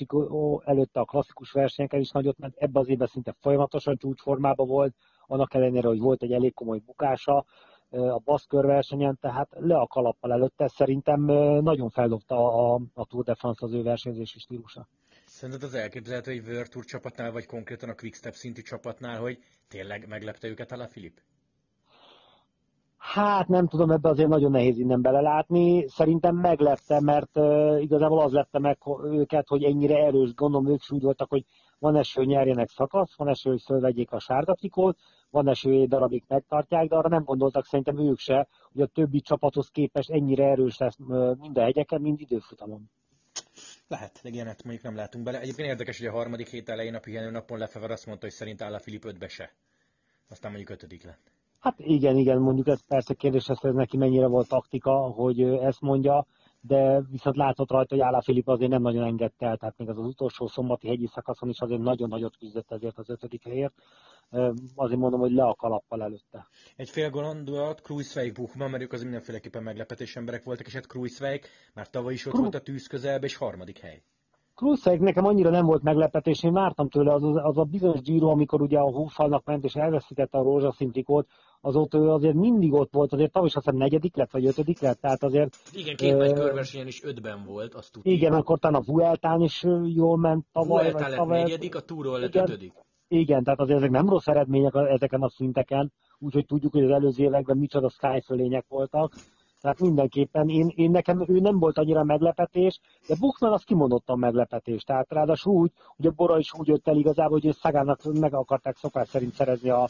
előtte 0.63 0.99
a 0.99 1.05
klasszikus 1.05 1.51
versenyeken 1.51 1.99
is 1.99 2.11
nagyot 2.11 2.37
ment, 2.37 2.55
ebbe 2.57 2.79
az 2.79 2.87
évben 2.87 3.07
szinte 3.07 3.35
folyamatosan 3.39 3.97
csúcsformában 3.97 4.67
volt, 4.67 4.95
annak 5.31 5.53
ellenére, 5.53 5.87
hogy 5.87 5.99
volt 5.99 6.23
egy 6.23 6.31
elég 6.31 6.53
komoly 6.53 6.79
bukása 6.85 7.45
a 7.89 8.19
baszkör 8.23 8.65
versenyen, 8.65 9.17
tehát 9.21 9.49
le 9.59 9.75
a 9.75 9.87
kalappal 9.87 10.31
előtte, 10.31 10.67
szerintem 10.67 11.21
nagyon 11.61 11.89
feldobta 11.89 12.35
a, 12.35 12.81
a 12.93 13.05
Tour 13.05 13.23
de 13.23 13.35
France 13.35 13.65
az 13.65 13.73
ő 13.73 13.83
versenyzési 13.83 14.39
stílusa. 14.39 14.87
Szerinted 15.25 15.63
az 15.63 15.73
elképzelhető 15.73 16.31
egy 16.31 16.47
World 16.47 16.69
Tour 16.69 16.85
csapatnál, 16.85 17.31
vagy 17.31 17.45
konkrétan 17.45 17.89
a 17.89 17.95
Quickstep 17.95 18.33
szintű 18.33 18.61
csapatnál, 18.61 19.19
hogy 19.19 19.37
tényleg 19.67 20.07
meglepte 20.07 20.47
őket 20.47 20.71
a 20.71 20.87
Filip? 20.87 21.19
Hát 22.97 23.47
nem 23.47 23.67
tudom, 23.67 23.91
ebbe 23.91 24.09
azért 24.09 24.29
nagyon 24.29 24.51
nehéz 24.51 24.77
innen 24.77 25.01
belelátni. 25.01 25.87
Szerintem 25.87 26.35
meglepte, 26.35 27.01
mert 27.01 27.37
uh, 27.37 27.81
igazából 27.81 28.21
az 28.21 28.31
lette 28.31 28.59
meg 28.59 28.77
őket, 29.03 29.47
hogy 29.47 29.63
ennyire 29.63 30.05
erős, 30.05 30.33
gondolom 30.33 30.71
ők 30.71 30.81
úgy 30.89 31.01
voltak, 31.01 31.29
hogy 31.29 31.45
van 31.81 31.95
eső, 31.95 32.19
hogy 32.19 32.29
nyerjenek 32.29 32.69
szakasz, 32.69 33.15
van 33.15 33.27
eső, 33.27 33.49
hogy 33.49 33.61
fölvegyék 33.61 34.11
a 34.11 34.19
sárga 34.19 34.53
trikót, 34.53 34.97
van 35.29 35.47
eső, 35.47 35.85
darabig 35.85 36.23
megtartják, 36.27 36.87
de 36.87 36.95
arra 36.95 37.09
nem 37.09 37.23
gondoltak 37.23 37.65
szerintem 37.65 37.97
ők 37.99 38.17
se, 38.17 38.47
hogy 38.71 38.81
a 38.81 38.85
többi 38.85 39.21
csapathoz 39.21 39.69
képest 39.69 40.09
ennyire 40.09 40.45
erős 40.45 40.77
lesz 40.77 40.97
mind 41.39 41.57
a 41.57 41.61
hegyeken, 41.61 42.01
mind 42.01 42.19
időfutamon. 42.19 42.89
Lehet, 43.87 44.19
de 44.23 44.29
ilyenet 44.29 44.63
mondjuk 44.63 44.85
nem 44.85 44.95
látunk 44.95 45.23
bele. 45.23 45.39
Egyébként 45.39 45.67
érdekes, 45.67 45.97
hogy 45.97 46.07
a 46.07 46.11
harmadik 46.11 46.49
hét 46.49 46.69
elején 46.69 46.95
a 46.95 46.99
pihenő 46.99 47.29
napon 47.29 47.57
Lefever 47.57 47.91
azt 47.91 48.05
mondta, 48.05 48.25
hogy 48.25 48.35
szerint 48.35 48.61
áll 48.61 48.73
a 48.73 48.79
Filip 48.79 49.05
ötbe 49.05 49.27
se. 49.27 49.53
Aztán 50.29 50.51
mondjuk 50.51 50.71
ötödik 50.71 51.03
lett. 51.03 51.31
Hát 51.59 51.79
igen, 51.79 52.17
igen, 52.17 52.37
mondjuk 52.37 52.67
ez 52.67 52.85
persze 52.87 53.13
kérdés, 53.13 53.45
hogy 53.47 53.57
ez 53.61 53.73
neki 53.73 53.97
mennyire 53.97 54.27
volt 54.27 54.47
taktika, 54.47 54.91
hogy 54.91 55.41
ezt 55.41 55.81
mondja, 55.81 56.25
de 56.61 57.01
viszont 57.09 57.35
látszott 57.35 57.71
rajta, 57.71 57.95
hogy 57.95 58.03
Álla 58.03 58.21
Filip 58.21 58.47
azért 58.47 58.71
nem 58.71 58.81
nagyon 58.81 59.03
engedte 59.03 59.45
el, 59.45 59.57
tehát 59.57 59.77
még 59.77 59.89
az, 59.89 59.97
az 59.97 60.05
utolsó 60.05 60.47
szombati 60.47 60.87
hegyi 60.87 61.07
szakaszon 61.07 61.49
is 61.49 61.59
azért 61.59 61.81
nagyon 61.81 62.09
nagyot 62.09 62.37
küzdött 62.37 62.71
ezért 62.71 62.97
az 62.97 63.09
ötödik 63.09 63.43
helyért 63.43 63.73
azért 64.75 64.99
mondom, 64.99 65.19
hogy 65.19 65.31
le 65.31 65.43
a 65.43 65.55
kalappal 65.55 66.01
előtte. 66.01 66.47
Egy 66.75 66.89
fél 66.89 67.09
gondolat, 67.09 67.81
Kruiswijk 67.81 68.33
Buchmann, 68.33 68.69
mert 68.69 68.83
ők 68.83 68.93
az 68.93 69.01
mindenféleképpen 69.01 69.63
meglepetés 69.63 70.15
emberek 70.15 70.43
voltak, 70.43 70.65
és 70.65 70.73
hát 70.73 70.87
Kruiswijk 70.87 71.47
már 71.73 71.89
tavaly 71.89 72.13
is 72.13 72.25
ott 72.25 72.31
Kru... 72.31 72.41
volt 72.41 72.55
a 72.55 72.61
tűz 72.61 72.87
közelbe, 72.87 73.25
és 73.25 73.35
harmadik 73.35 73.79
hely. 73.79 74.03
Krusek 74.61 74.99
nekem 74.99 75.25
annyira 75.25 75.49
nem 75.49 75.65
volt 75.65 75.83
meglepetés, 75.83 76.43
én 76.43 76.53
vártam 76.53 76.89
tőle 76.89 77.13
az, 77.13 77.23
az 77.23 77.57
a 77.57 77.63
bizonyos 77.63 78.01
Giro, 78.01 78.27
amikor 78.27 78.61
ugye 78.61 78.79
a 78.79 78.91
hófalnak 78.91 79.45
ment 79.45 79.63
és 79.63 79.75
elveszítette 79.75 80.37
a 80.37 80.43
rózsaszín 80.43 80.91
trikót, 80.91 81.27
azóta 81.61 81.97
ő 81.97 82.09
azért 82.09 82.33
mindig 82.33 82.73
ott 82.73 82.93
volt, 82.93 83.13
azért 83.13 83.31
tavaly 83.31 83.47
is 83.47 83.55
azt 83.55 83.65
hiszem 83.65 83.79
negyedik 83.79 84.15
lett, 84.15 84.31
vagy 84.31 84.45
ötödik 84.45 84.79
lett, 84.79 85.01
tehát 85.01 85.23
azért... 85.23 85.57
Igen, 85.73 85.95
két 85.95 86.17
nagy 86.17 86.33
körversenyen 86.33 86.87
is 86.87 87.03
ötben 87.03 87.43
volt, 87.45 87.73
azt 87.73 87.91
tudjuk. 87.91 88.15
Igen, 88.15 88.33
akkor 88.33 88.59
talán 88.59 88.81
a 88.81 88.91
Vueltán 88.91 89.41
is 89.41 89.65
jól 89.85 90.17
ment 90.17 90.45
tavaly. 90.51 90.83
Vueltán 90.83 91.09
lett 91.09 91.19
tavaly, 91.19 91.41
negyedik, 91.41 91.75
a 91.75 91.79
Túról 91.79 92.19
lett 92.19 92.29
igen, 92.29 92.43
ötödik. 92.43 92.73
Igen, 93.07 93.43
tehát 93.43 93.59
azért 93.59 93.77
ezek 93.77 93.89
nem 93.91 94.09
rossz 94.09 94.27
eredmények 94.27 94.73
ezeken 94.75 95.21
a 95.21 95.29
szinteken, 95.29 95.91
úgyhogy 96.19 96.45
tudjuk, 96.45 96.71
hogy 96.71 96.83
az 96.83 96.91
előző 96.91 97.23
években 97.23 97.57
micsoda 97.57 97.89
skyfölények 97.89 98.65
voltak. 98.67 99.13
Tehát 99.61 99.79
mindenképpen 99.79 100.49
én, 100.49 100.71
én 100.75 100.91
nekem 100.91 101.25
ő 101.27 101.39
nem 101.39 101.59
volt 101.59 101.77
annyira 101.77 102.03
meglepetés, 102.03 102.79
de 103.07 103.15
Buchmann 103.19 103.53
az 103.53 103.63
kimondottan 103.63 104.19
meglepetés. 104.19 104.83
Tehát 104.83 105.11
ráadásul 105.11 105.53
úgy, 105.53 105.71
hogy 105.95 106.05
a 106.05 106.11
Bora 106.11 106.37
is 106.37 106.53
úgy 106.53 106.67
jött 106.67 106.87
el 106.87 106.97
igazából, 106.97 107.39
hogy 107.39 107.53
Szagának 107.53 108.03
meg 108.03 108.33
akarták 108.33 108.77
szokás 108.77 109.07
szerint 109.07 109.33
szerezni 109.33 109.69
a, 109.69 109.87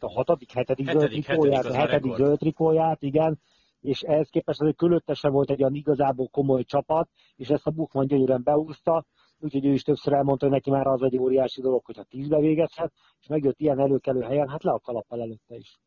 a 0.00 0.12
hatodik, 0.12 0.52
hetedik, 0.52 0.86
hetedik 0.86 1.24
zöld 1.24 1.24
trikóját, 1.24 1.64
a 1.64 1.74
hetedik 1.74 2.14
zöld 2.14 2.38
trikóját, 2.38 3.02
igen, 3.02 3.38
és 3.80 4.02
ehhez 4.02 4.28
képest 4.28 4.60
azért 4.60 4.76
körülötte 4.76 5.14
se 5.14 5.28
volt 5.28 5.50
egy 5.50 5.60
olyan 5.60 5.74
igazából 5.74 6.28
komoly 6.28 6.64
csapat, 6.64 7.08
és 7.36 7.48
ezt 7.48 7.66
a 7.66 7.70
Buchmann 7.70 8.06
gyönyörűen 8.06 8.42
beúszta, 8.42 9.04
úgyhogy 9.40 9.66
ő 9.66 9.72
is 9.72 9.82
többször 9.82 10.12
elmondta, 10.12 10.44
hogy 10.44 10.54
neki 10.54 10.70
már 10.70 10.86
az 10.86 11.02
egy 11.02 11.18
óriási 11.18 11.60
dolog, 11.60 11.84
hogyha 11.84 12.02
tízbe 12.02 12.38
végezhet, 12.38 12.92
és 13.20 13.26
megjött 13.26 13.60
ilyen 13.60 13.80
előkelő 13.80 14.20
helyen, 14.20 14.48
hát 14.48 14.62
le 14.62 14.72
a 14.72 14.78
kalappal 14.78 15.20
előtte 15.20 15.56
is. 15.56 15.78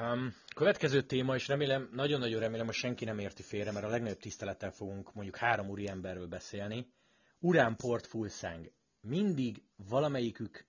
Um, 0.00 0.34
következő 0.54 1.02
téma, 1.02 1.34
és 1.34 1.48
remélem, 1.48 1.88
nagyon-nagyon 1.92 2.40
remélem, 2.40 2.66
hogy 2.66 2.74
senki 2.74 3.04
nem 3.04 3.18
érti 3.18 3.42
félre, 3.42 3.72
mert 3.72 3.84
a 3.84 3.88
legnagyobb 3.88 4.18
tisztelettel 4.18 4.70
fogunk 4.70 5.14
mondjuk 5.14 5.36
három 5.36 5.68
úri 5.68 5.88
emberről 5.88 6.26
beszélni. 6.26 6.86
Urán 7.38 7.76
Port 7.76 8.06
Fulszang. 8.06 8.72
Mindig 9.00 9.62
valamelyikük 9.88 10.66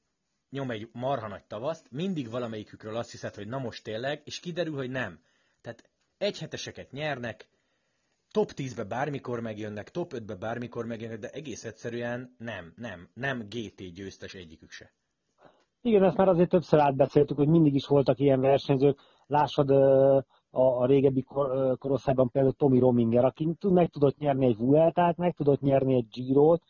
nyom 0.50 0.72
egy 0.72 0.90
marha 0.92 1.28
nagy 1.28 1.44
tavaszt, 1.44 1.92
mindig 1.92 2.30
valamelyikükről 2.30 2.96
azt 2.96 3.12
hiszed, 3.12 3.36
hogy 3.36 3.48
na 3.48 3.58
most 3.58 3.84
tényleg, 3.84 4.22
és 4.26 4.40
kiderül, 4.40 4.76
hogy 4.76 4.90
nem. 4.90 5.20
Tehát 5.62 5.90
egyheteseket 6.18 6.92
nyernek, 6.92 7.48
top 8.32 8.52
10-be 8.56 8.84
bármikor 8.84 9.40
megjönnek, 9.40 9.92
top 9.92 10.14
5-be 10.16 10.36
bármikor 10.36 10.86
megjönnek, 10.86 11.20
de 11.20 11.30
egész 11.30 11.64
egyszerűen 11.64 12.36
nem, 12.38 12.74
nem, 12.76 13.10
nem 13.14 13.48
GT 13.50 13.94
győztes 13.94 14.34
egyikük 14.34 14.72
se. 14.72 14.94
Igen, 15.82 16.04
ezt 16.04 16.18
már 16.18 16.28
azért 16.28 16.50
többször 16.50 16.80
átbeszéltük, 16.80 17.38
hogy 17.38 17.48
mindig 17.48 17.74
is 17.74 17.86
voltak 17.88 18.20
ilyen 18.20 18.40
versenyzők. 18.40 19.00
Lássad 19.28 19.70
a, 19.70 20.16
a 20.52 20.86
régebbi 20.86 21.22
kor, 21.22 21.78
korosztályban 21.78 22.30
például 22.30 22.54
Tommy 22.54 22.80
Rominger, 22.80 23.26
aki 23.26 23.56
meg 23.62 23.90
tudott 23.90 24.18
nyerni 24.18 24.46
egy 24.46 24.58
Vueltát, 24.58 25.18
meg 25.18 25.34
tudott 25.34 25.62
nyerni 25.62 25.96
egy 25.96 26.08
Girot, 26.08 26.62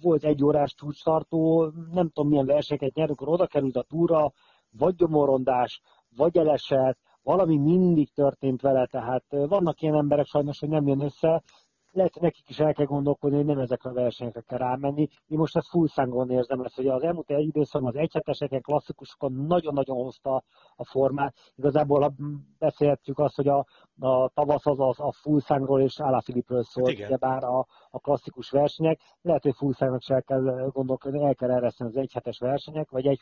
volt 0.00 0.24
egy 0.24 0.44
órás 0.44 0.74
csúcstartó, 0.74 1.72
nem 1.92 2.08
tudom 2.08 2.30
milyen 2.30 2.46
versenyeket 2.46 2.94
nyert, 2.94 3.10
akkor 3.10 3.28
oda 3.28 3.46
került 3.46 3.76
a 3.76 3.82
túra, 3.88 4.32
vagy 4.70 4.94
gyomorondás, 4.94 5.80
vagy 6.16 6.36
elesett, 6.36 6.98
valami 7.22 7.56
mindig 7.56 8.12
történt 8.12 8.60
vele, 8.60 8.86
tehát 8.86 9.24
vannak 9.28 9.80
ilyen 9.80 9.94
emberek 9.94 10.26
sajnos, 10.26 10.58
hogy 10.58 10.68
nem 10.68 10.86
jön 10.86 11.00
össze, 11.00 11.42
lehet, 11.92 12.12
hogy 12.12 12.22
nekik 12.22 12.48
is 12.48 12.58
el 12.58 12.72
kell 12.72 12.86
gondolkodni, 12.86 13.36
hogy 13.36 13.46
nem 13.46 13.58
ezekre 13.58 13.90
a 13.90 13.92
versenyekre 13.92 14.40
kell 14.40 14.58
rámenni. 14.58 15.08
Én 15.26 15.38
most 15.38 15.56
ezt 15.56 15.68
full 15.68 15.86
szángon 15.86 16.30
érzem 16.30 16.60
ezt, 16.60 16.76
hogy 16.76 16.86
az 16.86 17.02
elmúlt 17.02 17.30
egy 17.30 17.46
időszakban 17.46 17.90
az 17.90 18.00
egyheteseken, 18.00 18.60
klasszikusokon 18.60 19.32
nagyon-nagyon 19.32 19.96
hozta 19.96 20.44
a 20.76 20.84
formát. 20.84 21.34
Igazából 21.54 22.14
beszélhetjük 22.58 23.18
azt, 23.18 23.36
hogy 23.36 23.48
a, 23.48 23.66
a 23.98 24.28
tavasz 24.28 24.66
az, 24.66 24.80
az 24.80 25.00
a 25.00 25.12
full 25.12 25.40
szángról 25.40 25.80
és 25.80 26.00
Filipről 26.24 26.62
szólt, 26.62 26.98
hát 26.98 27.18
bár 27.18 27.44
a, 27.44 27.66
a 27.90 27.98
klasszikus 27.98 28.50
versenyek. 28.50 29.00
Lehet, 29.22 29.42
hogy 29.42 29.54
full 29.56 29.72
szángnak 29.72 30.02
se 30.02 30.14
el 30.14 30.22
kell 30.22 30.70
gondolkodni, 30.72 31.24
el 31.24 31.34
kell 31.34 31.50
ereszteni 31.50 31.90
az 31.90 31.96
egyhetes 31.96 32.38
versenyek, 32.38 32.90
vagy 32.90 33.06
egy 33.06 33.20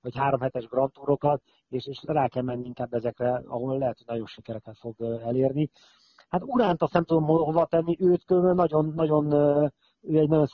vagy 0.00 0.16
három 0.16 0.40
hetes 0.40 0.66
Grand 0.66 0.92
Tourokat, 0.92 1.42
és, 1.68 1.86
és 1.86 2.02
rá 2.06 2.28
kell 2.28 2.42
menni 2.42 2.66
inkább 2.66 2.92
ezekre, 2.92 3.42
ahol 3.46 3.78
lehet, 3.78 3.96
hogy 3.96 4.06
nagyon 4.06 4.26
sikereket 4.26 4.78
fog 4.78 4.94
elérni. 5.00 5.70
Hát 6.30 6.42
Uránt 6.44 6.82
azt 6.82 6.92
nem 6.92 7.04
tudom 7.04 7.24
hova 7.24 7.66
tenni, 7.66 7.96
őt 8.00 8.28
nagyon, 8.54 8.92
nagyon 8.96 9.32
ő 10.02 10.18
egy 10.18 10.28
nagyon 10.28 10.46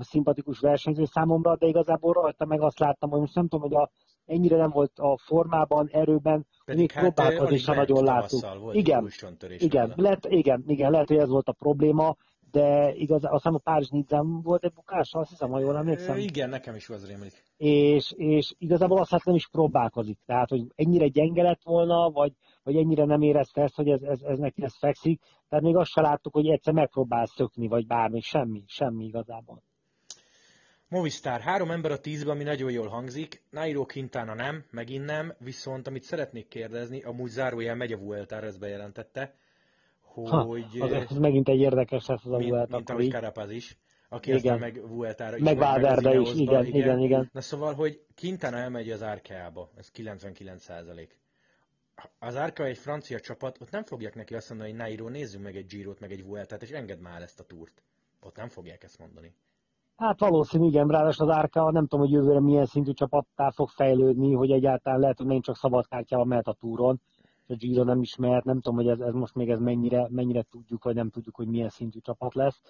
szimpatikus 0.00 0.58
versenyző 0.58 1.04
számomra, 1.04 1.56
de 1.56 1.66
igazából 1.66 2.12
rajta 2.12 2.44
meg 2.44 2.60
azt 2.60 2.78
láttam, 2.78 3.10
hogy 3.10 3.20
most 3.20 3.34
nem 3.34 3.48
tudom, 3.48 3.70
hogy 3.70 3.74
a, 3.74 3.90
ennyire 4.26 4.56
nem 4.56 4.70
volt 4.70 4.98
a 4.98 5.16
formában, 5.16 5.88
erőben, 5.92 6.46
Pedig 6.64 6.80
még 6.80 6.92
hát 6.92 7.14
próbálkozásra 7.14 7.74
nagyon 7.74 8.04
láttuk. 8.04 8.40
Igen, 8.72 9.08
igen, 9.58 9.92
lehet, 9.96 10.26
igen, 10.26 10.64
igen, 10.66 10.90
lehet, 10.90 11.08
hogy 11.08 11.16
ez 11.16 11.28
volt 11.28 11.48
a 11.48 11.52
probléma, 11.52 12.16
de 12.50 12.92
igaz, 12.94 13.24
azt 13.24 13.32
hiszem 13.32 13.54
a 13.54 13.58
Párizs 13.58 13.88
Nidzán 13.88 14.42
volt 14.42 14.64
egy 14.64 14.72
bukás, 14.74 15.12
azt 15.12 15.30
hiszem, 15.30 15.50
ha 15.50 15.58
jól 15.58 15.76
emlékszem. 15.76 16.16
Igen, 16.16 16.48
nekem 16.48 16.74
is 16.74 16.88
az 16.88 17.06
rémlik. 17.06 17.44
És, 17.56 18.12
és 18.16 18.54
igazából 18.58 18.98
azt 18.98 19.10
hát 19.10 19.24
nem 19.24 19.34
is 19.34 19.48
próbálkozik. 19.48 20.18
Tehát, 20.26 20.48
hogy 20.48 20.62
ennyire 20.74 21.08
gyenge 21.08 21.42
lett 21.42 21.62
volna, 21.62 22.10
vagy, 22.10 22.32
vagy 22.62 22.76
ennyire 22.76 23.04
nem 23.04 23.22
érezte 23.22 23.62
ezt, 23.62 23.74
hogy 23.74 23.88
ez, 23.88 24.02
ez, 24.02 24.20
ez 24.20 24.38
neki 24.38 24.62
ez 24.62 24.76
fekszik. 24.78 25.20
Tehát 25.48 25.64
még 25.64 25.76
azt 25.76 25.90
se 25.90 26.00
láttuk, 26.00 26.32
hogy 26.32 26.48
egyszer 26.48 26.72
megpróbál 26.72 27.26
szökni, 27.26 27.68
vagy 27.68 27.86
bármi, 27.86 28.20
semmi, 28.20 28.62
semmi 28.66 29.04
igazából. 29.04 29.62
Movistar, 30.88 31.40
három 31.40 31.70
ember 31.70 31.90
a 31.90 32.00
tízben, 32.00 32.34
ami 32.34 32.44
nagyon 32.44 32.70
jól 32.70 32.88
hangzik. 32.88 33.42
Nairo 33.50 33.86
Quintana 33.86 34.34
nem, 34.34 34.64
megint 34.70 35.04
nem, 35.04 35.34
viszont 35.38 35.86
amit 35.86 36.02
szeretnék 36.02 36.48
kérdezni, 36.48 37.02
amúgy 37.02 37.30
zárójel 37.30 37.74
megy 37.74 37.92
a 37.92 37.98
Vueltára, 37.98 38.46
ezt 38.46 38.60
bejelentette 38.60 39.34
hogy... 40.12 40.78
Ha, 40.78 40.86
az, 40.86 41.04
az 41.08 41.16
megint 41.16 41.48
egy 41.48 41.60
érdekes 41.60 42.06
lesz 42.06 42.24
az 42.24 42.32
a 42.32 42.36
mint, 42.36 42.50
Vuelta. 42.50 42.76
Mint 42.76 42.90
ahogy 42.90 43.10
Carapaz 43.10 43.50
is, 43.50 43.78
aki 44.08 44.30
igen. 44.30 44.36
aztán 44.36 44.58
meg 44.58 44.88
Vueltára 44.88 45.36
is. 45.36 45.42
Meg 45.42 45.56
Valverde 45.56 46.20
is, 46.20 46.34
igen, 46.34 46.64
igen, 46.64 46.80
igen, 46.80 46.98
igen. 46.98 47.30
Na 47.32 47.40
szóval, 47.40 47.74
hogy 47.74 48.00
Quintana 48.20 48.56
elmegy 48.56 48.90
az 48.90 49.02
Arkeába, 49.02 49.70
ez 49.76 49.90
99 49.90 50.62
százalék. 50.62 51.18
Az 52.18 52.34
Arka 52.34 52.64
egy 52.64 52.78
francia 52.78 53.20
csapat, 53.20 53.60
ott 53.60 53.70
nem 53.70 53.82
fogják 53.82 54.14
neki 54.14 54.34
azt 54.34 54.48
mondani, 54.48 54.70
hogy 54.70 54.78
Nairo, 54.78 55.08
nézzünk 55.08 55.44
meg 55.44 55.56
egy 55.56 55.66
Girot, 55.66 56.00
meg 56.00 56.12
egy 56.12 56.24
Vueltát, 56.24 56.62
és 56.62 56.70
engedd 56.70 57.00
már 57.00 57.22
ezt 57.22 57.40
a 57.40 57.44
túrt. 57.44 57.82
Ott 58.20 58.36
nem 58.36 58.48
fogják 58.48 58.82
ezt 58.82 58.98
mondani. 58.98 59.34
Hát 59.96 60.20
valószínű, 60.20 60.66
igen, 60.66 60.88
ráadásul 60.88 61.30
az 61.30 61.36
Árka, 61.36 61.70
nem 61.70 61.86
tudom, 61.86 62.06
hogy 62.06 62.14
jövőre 62.14 62.40
milyen 62.40 62.66
szintű 62.66 62.92
csapattá 62.92 63.50
fog 63.50 63.68
fejlődni, 63.68 64.32
hogy 64.32 64.50
egyáltalán 64.50 65.00
lehet, 65.00 65.18
hogy 65.18 65.26
nem 65.26 65.40
csak 65.40 65.56
szabadkártyával 65.56 66.26
mehet 66.26 66.46
a 66.46 66.56
túron, 66.60 67.00
a 67.46 67.54
Giro 67.54 67.84
nem 67.84 68.02
ismert, 68.02 68.44
nem 68.44 68.60
tudom, 68.60 68.74
hogy 68.74 68.88
ez, 68.88 69.00
ez 69.00 69.12
most 69.12 69.34
még 69.34 69.50
ez 69.50 69.58
mennyire, 69.58 70.06
mennyire 70.10 70.42
tudjuk, 70.42 70.84
vagy 70.84 70.94
nem 70.94 71.10
tudjuk, 71.10 71.36
hogy 71.36 71.46
milyen 71.46 71.68
szintű 71.68 71.98
csapat 71.98 72.34
lesz. 72.34 72.60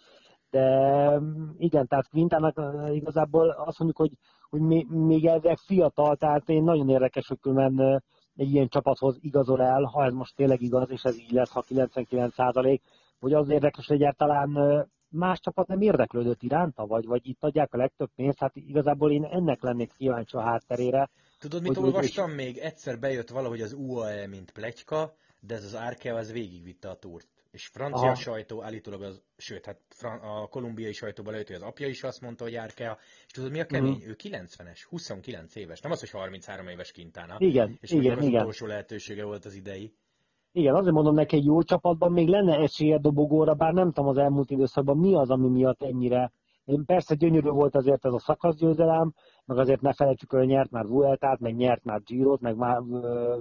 De 0.50 1.20
igen, 1.58 1.87
tehát 1.87 2.08
Quintának 2.08 2.60
igazából 2.92 3.49
azt 3.49 3.78
mondjuk, 3.78 3.96
hogy, 3.96 4.12
hogy 4.49 4.60
még, 4.88 5.26
ezek 5.26 5.58
fiatal, 5.58 6.16
tehát 6.16 6.49
én 6.49 6.62
nagyon 6.62 6.88
érdekes, 6.88 7.28
hogy 7.28 7.40
különben 7.40 8.04
egy 8.40 8.52
ilyen 8.52 8.68
csapathoz 8.68 9.16
igazol 9.20 9.62
el, 9.62 9.82
ha 9.82 10.04
ez 10.04 10.12
most 10.12 10.37
tényleg 10.37 10.61
igaz, 10.62 10.90
és 10.90 11.02
ez 11.02 11.18
így 11.18 11.30
lesz, 11.30 11.50
ha 11.50 11.61
99 11.61 12.35
százalék, 12.35 12.82
hogy 13.20 13.32
az 13.32 13.49
érdekes, 13.49 13.87
hogy 13.87 13.97
egyáltalán 13.97 14.59
más 15.09 15.40
csapat 15.40 15.66
nem 15.66 15.80
érdeklődött 15.80 16.42
iránta, 16.42 16.87
vagy, 16.87 17.06
vagy 17.06 17.28
itt 17.28 17.42
adják 17.42 17.75
a 17.75 17.76
legtöbb 17.76 18.11
pénzt, 18.16 18.38
hát 18.38 18.56
igazából 18.56 19.12
én 19.12 19.25
ennek 19.25 19.62
lennék 19.62 19.92
kíváncsi 19.97 20.37
a 20.37 20.40
hátterére, 20.40 21.11
Tudod, 21.38 21.62
mit 21.62 21.76
olvastam 21.76 22.30
még? 22.30 22.59
Egyszer 22.59 22.99
bejött 22.99 23.28
valahogy 23.28 23.61
az 23.61 23.73
UAE, 23.73 24.26
mint 24.26 24.50
pletyka, 24.50 25.14
de 25.40 25.54
ez 25.54 25.64
az 25.64 25.75
Arkea 25.75 26.16
az 26.16 26.32
végigvitte 26.32 26.88
a 26.88 26.94
túrt. 26.94 27.28
És 27.50 27.66
francia 27.66 28.07
Aha. 28.07 28.14
sajtó 28.14 28.62
állítólag 28.62 29.02
az, 29.02 29.23
sőt, 29.37 29.64
hát 29.64 29.80
a 30.23 30.49
kolumbiai 30.49 30.92
sajtóban 30.92 31.33
lejött, 31.33 31.47
hogy 31.47 31.57
az 31.57 31.62
apja 31.62 31.87
is 31.87 32.02
azt 32.02 32.21
mondta, 32.21 32.45
hogy 32.45 32.54
Arkea, 32.54 32.99
és 33.26 33.33
tudod 33.33 33.50
mi 33.50 33.61
a 33.61 33.66
kemény? 33.66 33.97
Mm. 34.04 34.09
Ő 34.09 34.16
90-es, 34.23 34.80
29 34.88 35.54
éves, 35.54 35.80
nem 35.80 35.92
az, 35.92 36.00
hogy 36.00 36.11
33 36.11 36.69
éves 36.69 36.92
kintána. 36.92 37.37
Igen, 37.38 37.78
és 37.80 37.90
igen, 37.90 38.19
az 38.19 38.25
igen. 38.25 38.40
utolsó 38.40 38.66
lehetősége 38.66 39.25
volt 39.25 39.45
az 39.45 39.54
idei. 39.54 39.95
Igen, 40.52 40.75
azért 40.75 40.95
mondom 40.95 41.14
neki, 41.14 41.37
egy 41.37 41.45
jó 41.45 41.62
csapatban 41.62 42.12
még 42.12 42.28
lenne 42.28 42.57
esélye 42.57 42.99
dobogóra, 42.99 43.54
bár 43.54 43.73
nem 43.73 43.92
tudom 43.92 44.09
az 44.09 44.19
elmúlt 44.19 44.50
időszakban 44.50 44.97
mi 44.97 45.14
az, 45.14 45.30
ami 45.30 45.49
miatt 45.49 45.83
ennyire 45.83 46.33
Persze 46.87 47.14
gyönyörű 47.14 47.49
volt 47.49 47.75
azért 47.75 48.05
ez 48.05 48.12
a 48.12 48.19
szakaszgyőzelem, 48.19 49.14
meg 49.45 49.59
azért 49.59 49.81
ne 49.81 49.93
felejtsük, 49.93 50.31
hogy 50.31 50.47
nyert 50.47 50.71
már 50.71 50.87
Vueltát, 50.87 51.40
meg 51.40 51.57
nyert 51.57 51.85
már 51.85 52.00
Girot, 52.02 52.40
meg 52.40 52.57
már 52.57 52.81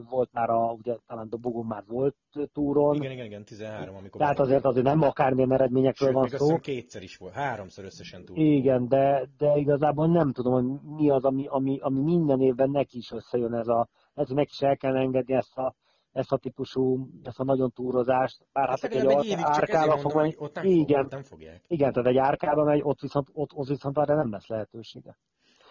volt 0.09 0.29
már 0.31 0.49
a, 0.49 0.71
ugye 0.71 0.95
talán 1.07 1.29
Dobogón 1.29 1.65
már 1.65 1.83
volt 1.87 2.15
túron. 2.53 2.95
Igen, 2.95 3.11
igen, 3.11 3.25
igen, 3.25 3.43
13, 3.43 3.95
amikor... 3.95 4.21
Tehát 4.21 4.39
azért 4.39 4.65
azért 4.65 4.85
nem 4.85 5.01
akármilyen 5.01 5.53
eredményekről 5.53 6.11
van 6.11 6.27
szó. 6.27 6.47
Sőt, 6.49 6.59
kétszer 6.59 7.01
is 7.01 7.17
volt, 7.17 7.33
háromszor 7.33 7.83
összesen 7.85 8.25
túl. 8.25 8.37
Igen, 8.37 8.87
de, 8.87 9.29
de 9.37 9.57
igazából 9.57 10.07
nem 10.07 10.31
tudom, 10.31 10.53
hogy 10.53 10.95
mi 10.95 11.09
az, 11.09 11.25
ami, 11.25 11.45
ami, 11.47 11.79
ami 11.81 12.01
minden 12.01 12.41
évben 12.41 12.69
neki 12.69 12.97
is 12.97 13.11
összejön 13.11 13.53
ez 13.53 13.67
a, 13.67 13.87
ez 14.13 14.29
neki 14.29 14.49
is 14.51 14.61
el 14.61 14.77
kell 14.77 14.95
engedni 14.95 15.33
ezt 15.33 15.57
a 15.57 15.75
ezt 16.11 16.31
a 16.31 16.37
típusú, 16.37 17.09
ezt 17.23 17.39
a 17.39 17.43
nagyon 17.43 17.71
túrozást. 17.71 18.45
Bár 18.53 18.69
hát, 18.69 18.79
hát 18.79 18.91
egy, 18.91 19.05
egy 19.05 19.33
árkába 19.37 19.97
fog 19.97 20.13
mondom, 20.13 20.33
ott 20.37 20.55
nem, 20.55 20.65
igen, 20.65 21.07
nem 21.09 21.23
fogják. 21.23 21.63
Igen, 21.67 21.93
tehát 21.93 22.09
egy 22.09 22.17
árkába 22.17 22.63
megy, 22.63 22.81
ott 22.83 22.99
viszont, 22.99 23.27
ott, 23.33 23.53
ott 23.53 23.67
viszont 23.67 23.97
arra 23.97 24.15
nem 24.15 24.31
lesz 24.31 24.47
lehetősége. 24.47 25.17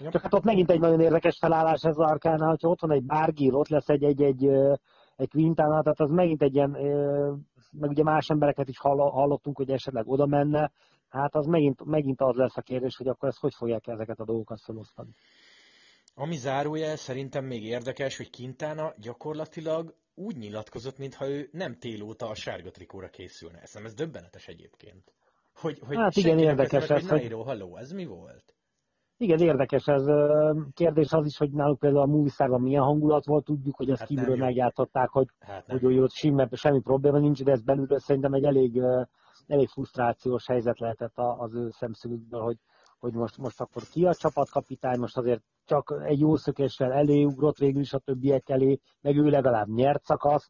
Ja. 0.01 0.11
Csak 0.11 0.23
hát 0.23 0.35
ott 0.35 0.45
megint 0.45 0.71
egy 0.71 0.81
nagyon 0.81 1.01
érdekes 1.01 1.39
felállás 1.39 1.85
ez 1.85 1.99
az 1.99 2.11
árkánál, 2.11 2.49
hogyha 2.49 2.69
ott 2.69 2.81
van 2.81 2.93
egy 2.93 3.03
bárgír, 3.03 3.55
ott 3.55 3.69
lesz 3.69 3.89
egy, 3.89 4.05
egy, 4.05 4.23
egy, 4.23 4.45
egy 5.17 5.29
quintánál, 5.29 5.83
tehát 5.83 6.01
az 6.01 6.11
megint 6.11 6.43
egy 6.43 6.55
ilyen 6.55 6.77
meg 7.73 7.91
ugye 7.91 8.03
más 8.03 8.29
embereket 8.29 8.69
is 8.69 8.79
hallottunk, 8.79 9.57
hogy 9.57 9.71
esetleg 9.71 10.09
oda 10.09 10.27
menne, 10.27 10.73
hát 11.09 11.35
az 11.35 11.47
megint, 11.47 11.85
megint 11.85 12.21
az 12.21 12.37
lesz 12.37 12.57
a 12.57 12.63
kérdés, 12.63 12.97
hogy 12.97 13.09
akkor 13.09 13.29
ezt 13.29 13.39
hogy 13.39 13.55
fogják 13.55 13.87
ezeket 13.87 14.19
a 14.19 14.25
dolgokat 14.25 14.61
felosztani. 14.61 15.11
Ami 16.15 16.37
zárójel 16.37 16.97
szerintem 16.97 17.45
még 17.45 17.65
érdekes, 17.65 18.17
hogy 18.17 18.31
Kintána 18.31 18.93
gyakorlatilag 18.97 19.95
úgy 20.19 20.37
nyilatkozott, 20.37 20.99
mintha 20.99 21.29
ő 21.29 21.49
nem 21.53 21.75
télóta 21.75 22.29
a 22.29 22.35
sárga 22.35 22.71
trikóra 22.71 23.09
készülne. 23.09 23.61
Eszem, 23.61 23.85
ez 23.85 23.95
döbbenetes 23.95 24.47
egyébként. 24.47 25.13
Hogy, 25.55 25.79
hogy 25.87 25.97
hát 25.97 26.17
igen, 26.17 26.39
érdekes 26.39 26.91
ez. 26.91 27.09
Hogy 27.09 27.19
Nairo, 27.19 27.43
halló, 27.43 27.77
ez 27.77 27.93
mi 27.93 28.05
volt? 28.05 28.55
Igen, 29.17 29.39
érdekes 29.39 29.87
ez. 29.87 30.05
Kérdés 30.75 31.13
az 31.13 31.27
is, 31.27 31.37
hogy 31.37 31.51
náluk 31.51 31.79
például 31.79 32.03
a 32.03 32.07
Movistar-ban 32.07 32.61
milyen 32.61 32.83
hangulat 32.83 33.27
volt, 33.27 33.45
tudjuk, 33.45 33.77
hogy 33.77 33.91
ezt 33.91 33.99
hát 33.99 34.09
kívülről 34.09 34.37
megjátszották, 34.37 35.09
hogy, 35.09 35.27
hát 35.39 35.67
hogy, 35.67 35.83
hogy 35.83 35.99
ott 35.99 36.13
semmi, 36.13 36.47
semmi 36.53 36.81
probléma 36.81 37.19
nincs, 37.19 37.43
de 37.43 37.51
ez 37.51 37.63
belülről 37.63 37.99
szerintem 37.99 38.33
egy 38.33 38.45
elég, 38.45 38.83
elég 39.47 39.69
frusztrációs 39.69 40.47
helyzet 40.47 40.79
lehetett 40.79 41.15
az 41.17 41.55
ő 41.55 41.71
szemszögükből, 41.71 42.41
hogy, 42.41 42.57
hogy 42.99 43.13
most, 43.13 43.39
most 43.39 43.61
akkor 43.61 43.83
ki 43.93 44.05
a 44.05 44.15
csapatkapitány, 44.15 44.99
most 44.99 45.17
azért 45.17 45.43
csak 45.69 45.95
egy 46.05 46.21
jó 46.21 46.37
szökéssel 46.37 46.93
eléugrott 46.93 47.59
végül 47.59 47.81
is 47.81 47.93
a 47.93 47.99
többiek 47.99 48.49
elé, 48.49 48.81
meg 49.01 49.17
ő 49.17 49.29
legalább 49.29 49.69
nyert 49.69 50.05
szakasz, 50.05 50.49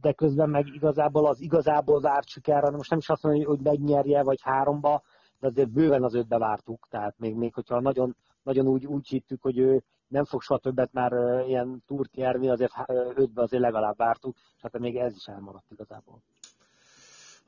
de 0.00 0.12
közben 0.16 0.50
meg 0.50 0.66
igazából 0.66 1.26
az 1.26 1.40
igazából 1.40 2.00
várt 2.00 2.28
sikerre, 2.28 2.70
most 2.70 2.90
nem 2.90 2.98
is 2.98 3.08
azt 3.08 3.22
mondom, 3.22 3.44
hogy 3.44 3.60
megnyerje, 3.60 4.22
vagy 4.22 4.38
háromba, 4.42 5.02
de 5.38 5.46
azért 5.46 5.72
bőven 5.72 6.02
az 6.02 6.14
ötbe 6.14 6.38
vártuk, 6.38 6.86
tehát 6.90 7.18
még, 7.18 7.34
még 7.34 7.54
hogyha 7.54 7.80
nagyon, 7.80 8.16
nagyon 8.42 8.66
úgy, 8.66 8.86
úgy 8.86 9.08
hittük, 9.08 9.42
hogy 9.42 9.58
ő 9.58 9.82
nem 10.08 10.24
fog 10.24 10.42
soha 10.42 10.60
többet 10.60 10.92
már 10.92 11.12
ilyen 11.46 11.82
túrt 11.86 12.14
nyerni, 12.14 12.48
azért 12.48 12.72
ötbe 13.14 13.42
azért 13.42 13.62
legalább 13.62 13.96
vártuk, 13.96 14.36
és 14.56 14.62
hát 14.62 14.78
még 14.78 14.96
ez 14.96 15.16
is 15.16 15.26
elmaradt 15.26 15.70
igazából. 15.70 16.22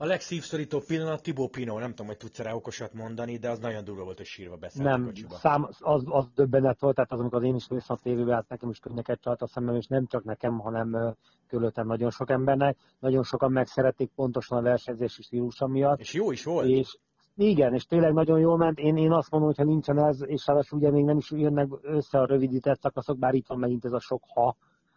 A 0.03 0.07
legszívszorító 0.07 0.81
pillanat 0.87 1.23
Tibó 1.23 1.49
Pino, 1.49 1.79
nem 1.79 1.91
tudom, 1.91 2.07
hogy 2.07 2.17
tudsz 2.17 2.39
rá 2.39 2.53
okosat 2.53 2.93
mondani, 2.93 3.37
de 3.37 3.51
az 3.51 3.59
nagyon 3.59 3.85
durva 3.85 4.05
volt, 4.05 4.17
hogy 4.17 4.27
sírva 4.27 4.57
beszélt 4.57 4.85
Nem, 4.85 5.13
szám, 5.29 5.69
az, 5.79 6.03
az 6.07 6.29
döbbenet 6.35 6.81
volt, 6.81 6.95
tehát 6.95 7.13
az, 7.13 7.21
amikor 7.21 7.39
az 7.39 7.45
én 7.45 7.55
is 7.55 7.67
néztem 7.67 7.97
a 7.99 8.03
tévébe, 8.03 8.35
hát 8.35 8.49
nekem 8.49 8.71
is 8.71 8.79
könnyeket 8.79 9.21
csalt 9.21 9.43
a 9.43 9.47
szemem, 9.47 9.75
és 9.75 9.87
nem 9.87 10.07
csak 10.07 10.25
nekem, 10.25 10.59
hanem 10.59 11.17
körülöttem 11.49 11.87
nagyon 11.87 12.11
sok 12.11 12.31
embernek. 12.31 12.77
Nagyon 12.99 13.23
sokan 13.23 13.53
megszerették 13.53 14.11
pontosan 14.15 14.59
a 14.59 14.63
versenyzési 14.63 15.23
stílusa 15.23 15.67
miatt. 15.67 16.01
És 16.01 16.13
jó 16.13 16.31
is 16.31 16.45
volt. 16.45 16.69
És 16.69 16.99
igen, 17.37 17.75
és 17.75 17.85
tényleg 17.85 18.13
nagyon 18.13 18.39
jól 18.39 18.57
ment. 18.57 18.79
Én, 18.79 18.97
én 18.97 19.13
azt 19.13 19.31
mondom, 19.31 19.49
hogy 19.49 19.59
ha 19.59 19.65
nincsen 19.65 19.99
ez, 19.99 20.23
és 20.25 20.47
ráadásul 20.47 20.79
ugye 20.79 20.91
még 20.91 21.05
nem 21.05 21.17
is 21.17 21.31
jönnek 21.31 21.69
össze 21.83 22.19
a 22.19 22.27
rövidített 22.27 22.81
szakaszok, 22.81 23.19
bár 23.19 23.35
itt 23.35 23.47
van 23.47 23.59
megint 23.59 23.85
ez 23.85 23.93
a 23.93 24.01
sok 24.01 24.23
ha, 24.35 24.57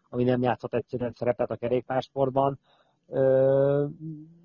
ami 0.10 0.24
nem 0.24 0.42
játszott 0.42 0.74
egyszerűen 0.74 1.14
szerepet 1.16 1.52
a 1.52 1.56
kerékpársportban. 1.56 2.60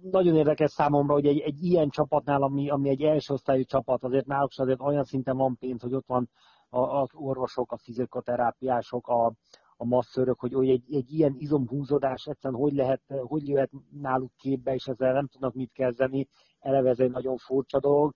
Nagyon 0.00 0.36
érdekes 0.36 0.70
számomra, 0.70 1.12
hogy 1.12 1.26
egy, 1.26 1.40
egy 1.40 1.64
ilyen 1.64 1.88
csapatnál, 1.88 2.42
ami, 2.42 2.70
ami 2.70 2.88
egy 2.88 3.02
első 3.02 3.34
osztályú 3.34 3.62
csapat, 3.62 4.04
azért 4.04 4.26
náluk 4.26 4.50
azért 4.56 4.80
olyan 4.80 5.04
szinten 5.04 5.36
van 5.36 5.56
pénz, 5.58 5.82
hogy 5.82 5.94
ott 5.94 6.06
van 6.06 6.30
az 6.70 7.08
orvosok, 7.12 7.72
a 7.72 7.76
fizikoterápiások, 7.76 9.08
a, 9.08 9.32
a 9.76 9.84
masszörök, 9.84 10.40
hogy, 10.40 10.52
hogy 10.52 10.68
egy, 10.68 10.94
egy 10.94 11.12
ilyen 11.12 11.34
izomhúzódás 11.38 12.26
egyszerűen 12.26 12.60
hogy 12.60 12.72
lehet, 12.72 13.00
hogy 13.22 13.48
jöhet 13.48 13.70
náluk 14.00 14.32
képbe, 14.36 14.74
és 14.74 14.86
ezzel 14.86 15.12
nem 15.12 15.26
tudnak 15.26 15.54
mit 15.54 15.72
kezdeni, 15.72 16.28
eleve 16.58 16.88
ez 16.88 17.00
egy 17.00 17.10
nagyon 17.10 17.36
furcsa 17.36 17.80
dolog. 17.80 18.14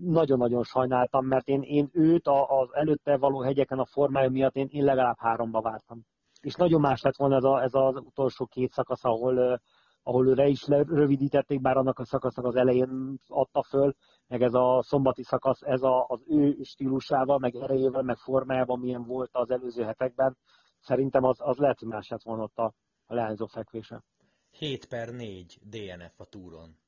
Nagyon-nagyon 0.00 0.62
sajnáltam, 0.62 1.26
mert 1.26 1.48
én, 1.48 1.62
én 1.62 1.88
őt 1.92 2.28
az 2.28 2.68
előtte 2.72 3.16
való 3.16 3.40
hegyeken 3.40 3.78
a 3.78 3.84
formája 3.84 4.30
miatt 4.30 4.56
én, 4.56 4.68
én 4.70 4.84
legalább 4.84 5.18
háromba 5.18 5.60
vártam. 5.60 6.06
És 6.46 6.54
nagyon 6.54 6.80
más 6.80 7.02
lett 7.02 7.16
volna 7.16 7.36
ez, 7.36 7.44
a, 7.44 7.62
ez 7.62 7.74
az 7.74 7.96
utolsó 7.96 8.46
két 8.46 8.72
szakasz, 8.72 9.04
ahol, 9.04 9.60
ahol 10.02 10.28
őre 10.28 10.46
is 10.46 10.66
rövidítették, 10.66 11.60
bár 11.60 11.76
annak 11.76 11.98
a 11.98 12.04
szakasznak 12.04 12.44
az 12.44 12.56
elején 12.56 13.18
adta 13.28 13.62
föl, 13.62 13.94
meg 14.26 14.42
ez 14.42 14.54
a 14.54 14.82
szombati 14.82 15.22
szakasz, 15.22 15.62
ez 15.62 15.82
a, 15.82 16.04
az 16.08 16.22
ő 16.26 16.56
stílusával, 16.62 17.38
meg 17.38 17.54
erejével, 17.54 18.02
meg 18.02 18.16
formájában 18.16 18.78
milyen 18.78 19.04
volt 19.04 19.30
az 19.32 19.50
előző 19.50 19.82
hetekben, 19.82 20.36
szerintem 20.80 21.24
az, 21.24 21.36
az 21.40 21.56
lehet, 21.56 21.78
hogy 21.78 21.88
más 21.88 22.08
lett 22.08 22.22
volna 22.22 22.42
ott 22.42 22.56
a, 22.56 22.74
a 23.06 23.14
leányzó 23.14 23.46
fekvése. 23.46 24.02
7 24.50 24.86
per 24.86 25.08
4 25.08 25.58
DNF 25.62 26.20
a 26.20 26.24
túron. 26.24 26.78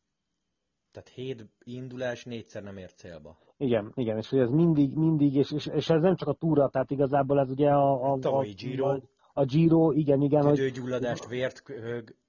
Tehát 0.90 1.08
7 1.08 1.46
indulás, 1.64 2.24
négyszer 2.24 2.62
nem 2.62 2.76
ért 2.76 2.96
célba. 2.96 3.38
Igen, 3.56 3.92
igen, 3.94 4.16
és 4.16 4.32
ez 4.32 4.50
mindig, 4.50 4.94
mindig, 4.94 5.34
és, 5.34 5.52
és, 5.52 5.66
és 5.66 5.90
ez 5.90 6.00
nem 6.00 6.16
csak 6.16 6.28
a 6.28 6.32
túra, 6.32 6.68
tehát 6.68 6.90
igazából 6.90 7.40
ez 7.40 7.50
ugye 7.50 7.70
a... 7.70 8.12
a, 8.12 8.18
a, 8.22 8.38
a 8.38 8.42
Giro. 8.42 8.98
A 9.38 9.44
Giro, 9.44 9.92
igen, 9.92 10.20
igen. 10.20 10.54
Tüdőgyulladást, 10.54 11.24
hogy, 11.24 11.36
vért, 11.36 11.62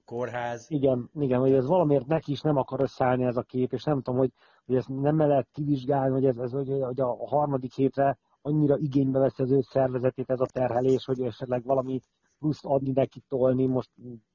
kórház. 0.04 0.66
Igen, 0.68 1.10
igen, 1.14 1.40
hogy 1.40 1.52
ez 1.52 1.66
valamiért 1.66 2.06
neki 2.06 2.32
is 2.32 2.40
nem 2.40 2.56
akar 2.56 2.80
összeállni 2.80 3.24
ez 3.24 3.36
a 3.36 3.42
kép, 3.42 3.72
és 3.72 3.84
nem 3.84 4.02
tudom, 4.02 4.18
hogy, 4.18 4.30
hogy 4.66 4.76
ezt 4.76 4.88
nem 4.88 5.18
lehet 5.18 5.48
kivizsgálni, 5.52 6.12
hogy 6.12 6.24
ez, 6.24 6.36
ez 6.36 6.52
hogy, 6.52 6.68
hogy 6.80 7.00
a 7.00 7.26
harmadik 7.26 7.74
hétre 7.74 8.18
annyira 8.42 8.76
igénybe 8.78 9.18
vesz 9.18 9.38
az 9.38 9.50
ő 9.50 9.60
szervezetét 9.60 10.30
ez 10.30 10.40
a 10.40 10.46
terhelés, 10.46 11.04
hogy 11.04 11.20
esetleg 11.20 11.64
valami 11.64 12.00
plusz 12.38 12.64
adni 12.64 12.90
neki 12.94 13.22
tolni, 13.28 13.66
most 13.66 13.90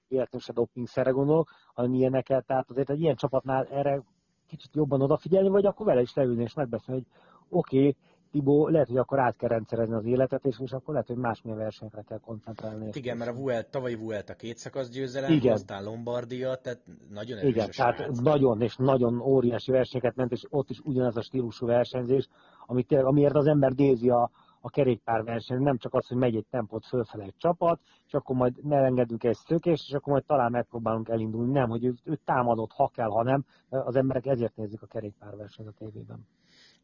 véletlenül 0.07 0.45
se 0.45 0.53
dopingszerre 0.53 1.11
gondolok, 1.11 1.49
hanem 1.73 1.93
ilyeneket, 1.93 2.45
tehát 2.45 2.69
azért 2.69 2.89
egy 2.89 3.01
ilyen 3.01 3.15
csapatnál 3.15 3.65
erre 3.65 4.03
kicsit 4.47 4.75
jobban 4.75 5.01
odafigyelni, 5.01 5.49
vagy 5.49 5.65
akkor 5.65 5.85
vele 5.85 6.01
is 6.01 6.13
leülni 6.13 6.43
és 6.43 6.53
megbeszélni, 6.53 7.01
hogy 7.01 7.09
oké, 7.49 7.77
okay, 7.77 7.95
Tibó, 8.35 8.67
lehet, 8.67 8.87
hogy 8.87 8.97
akkor 8.97 9.19
át 9.19 9.35
kell 9.35 9.49
rendszerezni 9.49 9.95
az 9.95 10.05
életet, 10.05 10.45
és, 10.45 10.59
és 10.59 10.71
akkor 10.71 10.93
lehet, 10.93 11.07
hogy 11.07 11.17
másmilyen 11.17 11.57
versenyre 11.59 12.01
kell 12.01 12.19
koncentrálni. 12.19 12.85
Hát 12.85 12.95
igen, 12.95 13.17
mert 13.17 13.31
a 13.31 13.33
Vuelt, 13.33 13.67
tavalyi 13.67 13.95
Vuelt 13.95 14.29
a 14.29 14.33
két 14.33 14.57
szakasz 14.57 14.89
győzelem, 14.89 15.31
igen. 15.31 15.53
aztán 15.53 15.83
Lombardia, 15.83 16.55
tehát 16.55 16.79
nagyon 17.09 17.37
erős 17.37 17.49
Igen, 17.49 17.69
tehát 17.75 17.97
srác. 17.97 18.19
nagyon 18.19 18.61
és 18.61 18.75
nagyon 18.75 19.21
óriási 19.21 19.71
versenyeket 19.71 20.15
ment, 20.15 20.31
és 20.31 20.45
ott 20.49 20.69
is 20.69 20.79
ugyanaz 20.79 21.17
a 21.17 21.21
stílusú 21.21 21.65
versenyzés, 21.65 22.27
amit, 22.65 22.91
amiért 22.91 23.35
az 23.35 23.47
ember 23.47 23.71
nézi 23.71 24.09
a, 24.09 24.31
a 24.61 24.69
kerékpárverseny, 24.69 25.61
nem 25.61 25.77
csak 25.77 25.93
az, 25.93 26.07
hogy 26.07 26.17
megy 26.17 26.35
egy 26.35 26.47
tempót 26.49 26.85
fölfele 26.85 27.23
egy 27.23 27.35
csapat, 27.37 27.79
és 28.05 28.13
akkor 28.13 28.35
majd 28.35 28.65
ne 28.65 28.77
engedünk 28.77 29.23
egy 29.23 29.35
szökést, 29.35 29.87
és 29.87 29.93
akkor 29.93 30.13
majd 30.13 30.25
talán 30.25 30.51
megpróbálunk 30.51 31.09
elindulni. 31.09 31.51
Nem, 31.51 31.69
hogy 31.69 31.85
ő, 31.85 31.93
ő 32.03 32.19
támadott, 32.25 32.71
ha 32.71 32.87
kell, 32.87 33.09
ha 33.09 33.23
nem. 33.23 33.45
Az 33.69 33.95
emberek 33.95 34.25
ezért 34.25 34.55
nézik 34.55 34.81
a 34.81 34.87
kerékpárversenyt 34.87 35.67
a 35.67 35.71
tévében. 35.71 36.27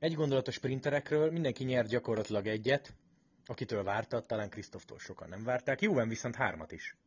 Egy 0.02 0.14
gondolat 0.14 0.48
a 0.48 0.52
sprinterekről, 0.52 1.32
mindenki 1.32 1.64
nyert 1.64 1.88
gyakorlatilag 1.88 2.48
egyet, 2.48 2.94
akitől 3.46 3.84
vártad, 3.84 4.26
talán 4.26 4.50
Krisztoftól 4.50 4.98
sokan 4.98 5.30
nem 5.30 5.44
várták, 5.44 5.82
jóven 5.82 6.08
viszont 6.08 6.36
hármat 6.36 6.72
is. 6.72 6.98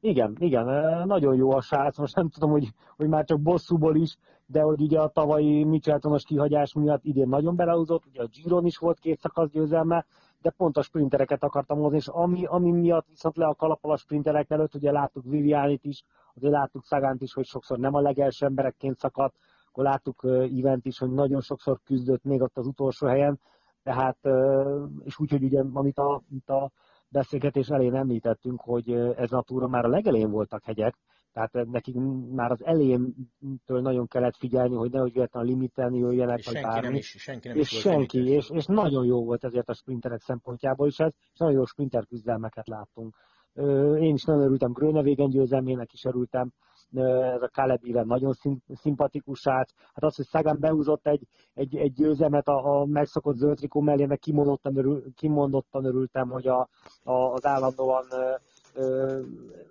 Igen, 0.00 0.36
igen, 0.38 0.64
nagyon 1.06 1.34
jó 1.34 1.52
a 1.52 1.60
srác, 1.60 1.98
most 1.98 2.14
nem 2.14 2.28
tudom, 2.28 2.50
hogy, 2.50 2.68
hogy 2.96 3.08
már 3.08 3.24
csak 3.24 3.40
bosszúból 3.40 3.96
is, 3.96 4.16
de 4.46 4.60
hogy 4.60 4.80
ugye 4.80 5.00
a 5.00 5.08
tavalyi 5.08 5.64
Micheltonos 5.64 6.24
kihagyás 6.24 6.72
miatt 6.72 7.04
idén 7.04 7.28
nagyon 7.28 7.56
belehúzott, 7.56 8.06
ugye 8.06 8.22
a 8.22 8.26
Giron 8.26 8.66
is 8.66 8.76
volt 8.76 8.98
két 8.98 9.20
szakasz 9.20 9.50
győzelme, 9.50 10.06
de 10.40 10.50
pont 10.50 10.76
a 10.76 10.82
sprintereket 10.82 11.42
akartam 11.42 11.78
hozni, 11.78 11.96
és 11.96 12.08
ami, 12.08 12.44
ami 12.44 12.70
miatt 12.70 13.06
viszont 13.08 13.36
le 13.36 13.46
a 13.46 13.54
kalapal 13.54 13.92
a 13.92 13.96
sprinterek 13.96 14.50
előtt, 14.50 14.74
ugye 14.74 14.90
láttuk 14.90 15.24
Vivianit 15.24 15.84
is, 15.84 16.02
azért 16.34 16.52
láttuk 16.52 16.84
Szagánt 16.84 17.22
is, 17.22 17.32
hogy 17.32 17.46
sokszor 17.46 17.78
nem 17.78 17.94
a 17.94 18.00
legelső 18.00 18.46
emberekként 18.46 18.98
szakadt, 18.98 19.34
akkor 19.70 19.84
láttuk 19.84 20.26
Ivent 20.48 20.86
is, 20.86 20.98
hogy 20.98 21.10
nagyon 21.10 21.40
sokszor 21.40 21.80
küzdött 21.84 22.24
még 22.24 22.42
ott 22.42 22.56
az 22.56 22.66
utolsó 22.66 23.06
helyen, 23.06 23.40
tehát, 23.82 24.18
és 25.04 25.18
úgy, 25.18 25.30
hogy 25.30 25.42
ugye, 25.42 25.62
amit 25.72 25.98
a, 25.98 26.22
amit 26.30 26.48
a 26.48 26.70
beszélgetés 27.08 27.68
elején 27.68 27.94
említettünk, 27.94 28.60
hogy 28.60 28.90
ez 29.16 29.32
a 29.32 29.42
túra 29.42 29.68
már 29.68 29.84
a 29.84 29.88
legelején 29.88 30.30
voltak 30.30 30.64
hegyek, 30.64 30.94
tehát 31.32 31.52
nekik 31.52 31.96
már 32.30 32.50
az 32.50 32.64
elejéntől 32.64 33.80
nagyon 33.80 34.06
kellett 34.06 34.36
figyelni, 34.36 34.74
hogy 34.74 34.90
nehogy 34.90 35.12
véletlenül 35.12 35.48
limiten 35.48 35.94
jöjjenek, 35.94 36.38
és 36.38 36.44
vagy 36.44 36.54
senki 36.54 36.68
bármi. 36.68 36.86
Nem 36.86 36.96
is, 36.96 37.14
senki 37.18 37.48
nem 37.48 37.56
és 37.56 37.72
is 37.72 37.78
senki, 37.78 38.28
és, 38.28 38.50
és, 38.50 38.66
nagyon 38.66 39.04
jó 39.04 39.24
volt 39.24 39.44
ezért 39.44 39.68
a 39.68 39.74
sprinterek 39.74 40.20
szempontjából 40.20 40.86
is 40.86 40.98
ez, 40.98 41.12
és 41.32 41.38
nagyon 41.38 41.54
jó 41.54 41.64
sprinter 41.64 42.06
küzdelmeket 42.06 42.68
láttunk. 42.68 43.16
Én 44.00 44.14
is 44.14 44.24
nagyon 44.24 44.42
örültem 44.42 44.72
Grönevégen 44.72 45.30
győzelmének 45.30 45.92
is 45.92 46.04
örültem, 46.04 46.52
ez 46.92 47.42
a 47.42 47.50
Kalebivel 47.52 48.04
nagyon 48.04 48.32
szimpatikus 48.74 49.38
srác. 49.38 49.72
Hát 49.76 50.04
az, 50.04 50.16
hogy 50.16 50.26
Sagan 50.26 50.56
behúzott 50.60 51.06
egy, 51.06 51.26
egy, 51.54 51.76
egy 51.76 51.92
győzelmet 51.92 52.48
a, 52.48 52.80
a 52.80 52.84
megszokott 52.84 53.36
zöld 53.36 53.56
trikó 53.56 53.80
mellé, 53.80 54.06
meg 54.06 54.18
kimondottan, 54.18 54.76
örül, 54.76 55.14
kimondottan 55.14 55.84
örültem, 55.84 56.28
hogy 56.28 56.46
a, 56.46 56.68
a, 57.02 57.12
az 57.12 57.46
állandóan 57.46 58.04
ö, 58.74 59.20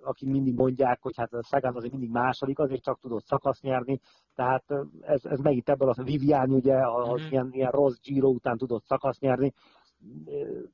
aki 0.02 0.30
mindig 0.30 0.54
mondják, 0.54 0.98
hogy 1.02 1.16
hát 1.16 1.32
a 1.32 1.42
Sagan 1.42 1.76
azért 1.76 1.92
mindig 1.92 2.10
második, 2.10 2.58
azért 2.58 2.82
csak 2.82 3.00
tudott 3.00 3.24
szakasz 3.24 3.60
nyerni, 3.60 4.00
tehát 4.34 4.64
ez, 5.00 5.24
ez 5.24 5.38
megint 5.38 5.68
ebből 5.68 5.88
az 5.88 5.98
a 5.98 6.02
Vivian 6.02 6.50
ugye, 6.50 6.76
az 6.86 7.20
mm-hmm. 7.20 7.30
ilyen, 7.30 7.48
ilyen 7.52 7.70
rossz 7.70 7.98
Giro 8.02 8.28
után 8.28 8.56
tudott 8.56 8.84
szakasz 8.84 9.18
nyerni, 9.18 9.52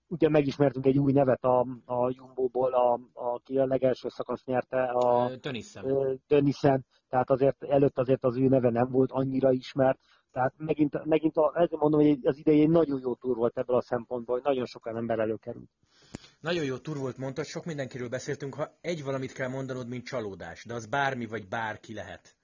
ugye 0.09 0.29
megismertünk 0.29 0.87
egy 0.87 0.99
új 0.99 1.13
nevet 1.13 1.45
a, 1.45 1.67
a 1.85 2.11
Jumbo-ból, 2.11 2.73
a, 2.73 3.01
aki 3.13 3.59
a 3.59 3.67
legelső 3.67 4.09
szakasz 4.09 4.45
nyerte, 4.45 4.83
a. 4.83 5.37
Tönissen, 6.27 6.87
tehát 7.09 7.31
azért 7.31 7.63
előtt 7.63 7.99
azért 7.99 8.25
az 8.25 8.37
ő 8.37 8.49
neve 8.49 8.71
nem 8.71 8.91
volt 8.91 9.11
annyira 9.13 9.53
ismert, 9.53 9.99
Tehát 10.33 10.55
megint, 10.57 11.05
megint 11.05 11.37
a, 11.37 11.53
ezért 11.55 11.81
mondom, 11.81 12.01
hogy 12.01 12.19
az 12.23 12.39
idei 12.39 12.61
egy 12.61 12.69
nagyon 12.69 13.01
jó 13.01 13.15
túr 13.15 13.37
volt 13.37 13.59
ebből 13.59 13.77
a 13.77 13.83
szempontból, 13.83 14.35
hogy 14.35 14.45
nagyon 14.45 14.67
sokan 14.67 14.97
ember 14.97 15.19
előkerült. 15.19 15.71
Nagyon 16.41 16.65
jó 16.65 16.77
túr 16.77 16.97
volt, 16.97 17.17
mondtad, 17.17 17.45
sok 17.45 17.65
mindenkiről 17.65 18.09
beszéltünk, 18.09 18.55
ha 18.55 18.79
egy 18.81 19.05
valamit 19.05 19.33
kell 19.33 19.49
mondanod, 19.49 19.89
mint 19.89 20.05
csalódás, 20.05 20.65
de 20.65 20.75
az 20.75 20.87
bármi 20.87 21.27
vagy 21.27 21.49
bárki 21.49 21.95
lehet. 21.95 22.37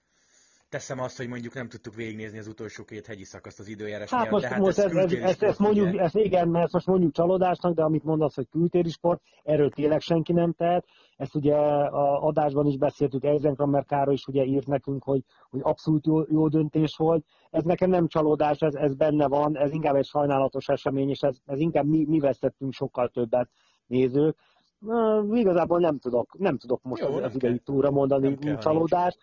Teszem 0.72 1.00
azt, 1.00 1.16
hogy 1.16 1.28
mondjuk 1.28 1.54
nem 1.54 1.68
tudtuk 1.68 1.94
végignézni 1.94 2.38
az 2.38 2.46
utolsó 2.46 2.84
két 2.84 3.06
hegyi 3.06 3.24
szakaszt 3.24 3.58
az 3.58 3.68
időjárás 3.68 4.10
hát 4.10 4.20
miatt, 4.20 4.32
most, 4.32 4.44
hát 4.44 4.58
most 4.58 4.78
ez, 4.78 4.92
ez, 4.92 5.12
ez, 5.12 5.42
ezt 5.42 5.58
mondjuk, 5.58 5.96
ezt 5.96 6.16
igen, 6.16 6.48
mert 6.48 6.64
ezt 6.64 6.72
most 6.72 6.86
mondjuk 6.86 7.12
csalódásnak, 7.12 7.74
de 7.74 7.82
amit 7.82 8.04
mondasz, 8.04 8.34
hogy 8.34 8.48
kültéri 8.50 8.88
sport, 8.88 9.20
erről 9.42 9.70
tényleg 9.70 10.00
senki 10.00 10.32
nem 10.32 10.52
tehet. 10.52 10.84
Ezt 11.16 11.34
ugye 11.34 11.54
a 11.54 12.26
adásban 12.26 12.66
is 12.66 12.76
beszéltük, 12.76 13.24
Eisenkramer 13.24 13.84
Károly 13.84 14.14
is 14.14 14.26
ugye 14.26 14.44
írt 14.44 14.66
nekünk, 14.66 15.02
hogy, 15.02 15.22
hogy 15.50 15.60
abszolút 15.62 16.06
jó, 16.06 16.22
jó 16.28 16.48
döntés 16.48 16.96
volt. 16.96 17.24
Ez 17.50 17.62
nekem 17.62 17.90
nem 17.90 18.08
csalódás, 18.08 18.58
ez, 18.58 18.74
ez 18.74 18.94
benne 18.94 19.28
van, 19.28 19.56
ez 19.56 19.72
inkább 19.72 19.94
egy 19.94 20.06
sajnálatos 20.06 20.68
esemény, 20.68 21.08
és 21.08 21.20
ez, 21.20 21.36
ez 21.46 21.58
inkább 21.58 21.86
mi, 21.86 22.04
mi 22.08 22.18
vesztettünk 22.18 22.72
sokkal 22.72 23.08
többet 23.08 23.48
nézők. 23.86 24.36
Na, 24.78 25.24
igazából 25.32 25.80
nem 25.80 25.98
tudok, 25.98 26.38
nem 26.38 26.58
tudok 26.58 26.82
most 26.82 27.02
Jó, 27.02 27.08
az, 27.08 27.22
az 27.22 27.34
idei 27.34 27.58
túra 27.58 27.90
mondani 27.90 28.38
csalódást. 28.58 29.18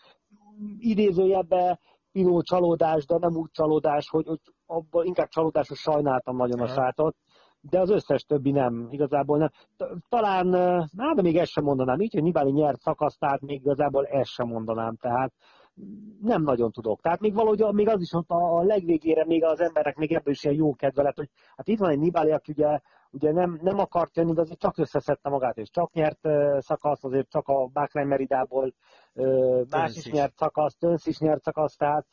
Idézőjebbe 0.80 1.80
Pinó 2.12 2.42
csalódás, 2.42 3.06
de 3.06 3.18
nem 3.18 3.36
úgy 3.36 3.50
csalódás, 3.52 4.10
hogy, 4.10 4.28
hogy 4.28 4.40
abban 4.66 5.06
inkább 5.06 5.28
csalódás, 5.28 5.68
hogy 5.68 5.78
sajnáltam 5.78 6.36
nagyon 6.36 6.60
a 6.60 6.68
sátot, 6.68 7.16
de 7.62 7.80
az 7.80 7.90
összes 7.90 8.24
többi 8.24 8.52
nem, 8.52 8.88
igazából 8.92 9.38
nem. 9.38 9.50
Talán, 10.10 10.54
hát 10.98 11.16
de 11.16 11.22
még 11.22 11.38
ezt 11.38 11.52
sem 11.52 11.64
mondanám, 11.64 12.00
így, 12.00 12.14
hogy 12.14 12.24
Nibali 12.24 12.52
nyert 12.52 12.80
szakaszt, 12.82 13.20
tehát 13.20 13.42
még 13.42 13.60
igazából 13.62 14.06
ezt 14.06 14.30
sem 14.30 14.48
mondanám, 14.48 14.96
tehát 14.96 15.34
nem 16.22 16.42
nagyon 16.44 16.72
tudok. 16.72 17.02
Tehát 17.02 17.20
még 17.20 17.34
valahogy 17.34 17.74
még 17.74 17.88
az 17.88 18.02
is 18.02 18.14
ott 18.14 18.30
a 18.30 18.62
legvégére 18.64 19.26
még 19.26 19.44
az 19.44 19.60
emberek 19.60 19.96
még 19.96 20.12
ebből 20.12 20.34
is 20.34 20.44
ilyen 20.44 20.56
jó 20.56 20.76
kedve 20.76 21.04
lett, 21.04 21.18
hogy 21.18 21.30
hát 21.56 21.68
itt 21.68 21.80
van 21.80 21.90
egy 21.90 22.00
Nibali, 22.00 22.32
aki 22.32 22.52
ugye 22.52 22.80
ugye 23.12 23.32
nem, 23.32 23.60
nem 23.62 23.80
akart 23.80 24.16
jönni, 24.16 24.34
de 24.34 24.42
azért 24.42 24.60
csak 24.60 24.78
összeszedte 24.78 25.30
magát, 25.30 25.58
és 25.58 25.70
csak 25.70 25.94
nyert 25.94 26.20
szakasz, 26.60 27.04
azért 27.04 27.30
csak 27.30 27.48
a 27.48 27.66
Bahrain 27.66 28.08
Meridából 28.08 28.74
más 29.70 29.96
is 29.96 30.06
nyert 30.06 30.38
szakasz, 30.38 30.76
Tönsz 30.78 31.06
is 31.06 31.18
nyert 31.18 31.44
szakasz, 31.44 31.76
tehát 31.76 32.06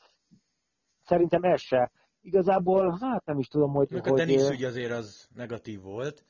szerintem 1.03 1.43
ez 1.43 1.61
se. 1.61 1.91
Igazából, 2.21 2.99
hát 3.01 3.25
nem 3.25 3.39
is 3.39 3.49
tudom, 3.49 3.73
hogy... 3.73 3.89
Hogy, 3.91 4.09
a 4.09 4.15
Denis 4.15 4.49
ügy 4.49 4.65
azért 4.65 4.93
az 4.93 5.29
negatív 5.35 5.83
volt, 5.83 6.25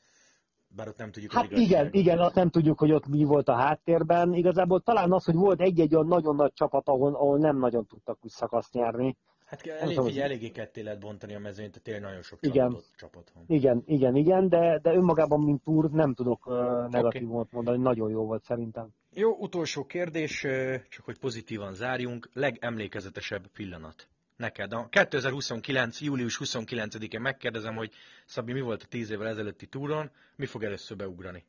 bár 0.67 0.87
ott 0.87 0.97
nem 0.97 1.11
tudjuk 1.11 1.31
Hát 1.31 1.51
igen, 1.51 1.89
igen, 1.91 2.19
azt 2.19 2.35
nem 2.35 2.49
tudjuk, 2.49 2.79
hogy 2.79 2.91
ott 2.91 3.07
mi 3.07 3.23
volt 3.23 3.47
a 3.47 3.55
háttérben. 3.55 4.33
Igazából 4.33 4.81
talán 4.81 5.11
az, 5.11 5.25
hogy 5.25 5.35
volt 5.35 5.61
egy-egy 5.61 5.95
olyan 5.95 6.07
nagyon 6.07 6.35
nagy 6.35 6.53
csapat, 6.53 6.87
ahol, 6.87 7.13
ahol 7.15 7.37
nem 7.37 7.57
nagyon 7.57 7.85
tudtak 7.85 8.17
úgy 8.21 8.31
szakaszt 8.31 8.73
nyerni. 8.73 9.17
Hát 9.47 9.67
elég, 9.67 9.97
figyelj, 9.97 10.21
eléggé 10.21 10.49
ketté 10.49 10.81
lehet 10.81 10.99
bontani 10.99 11.35
a 11.35 11.39
mezőnyt, 11.39 11.69
tehát 11.69 11.83
tényleg 11.83 12.03
nagyon 12.03 12.21
sok 12.21 12.39
igen. 12.41 12.69
csapatot, 12.69 12.85
csapat 12.97 13.31
van. 13.33 13.43
Igen, 13.47 13.83
igen, 13.85 14.15
igen, 14.15 14.49
de, 14.49 14.79
de 14.81 14.93
önmagában, 14.93 15.39
mint 15.39 15.63
túr, 15.63 15.89
nem 15.91 16.13
tudok 16.13 16.45
uh, 16.45 16.55
negatívumot 16.89 17.45
okay. 17.45 17.49
mondani, 17.51 17.77
nagyon 17.77 18.09
jó 18.09 18.25
volt 18.25 18.43
szerintem. 18.43 18.89
Jó, 19.13 19.31
utolsó 19.37 19.85
kérdés, 19.85 20.41
csak 20.89 21.05
hogy 21.05 21.19
pozitívan 21.19 21.73
zárjunk, 21.73 22.29
legemlékezetesebb 22.33 23.47
pillanat. 23.47 24.07
Neked. 24.35 24.73
A 24.73 24.87
2029. 24.89 26.01
július 26.01 26.39
29-én 26.43 27.21
megkérdezem, 27.21 27.75
hogy 27.75 27.91
Szabi, 28.25 28.53
mi 28.53 28.61
volt 28.61 28.83
a 28.83 28.87
10 28.89 29.11
évvel 29.11 29.27
ezelőtti 29.27 29.65
túron, 29.65 30.11
mi 30.35 30.45
fog 30.45 30.63
először 30.63 30.97
beugrani? 30.97 31.45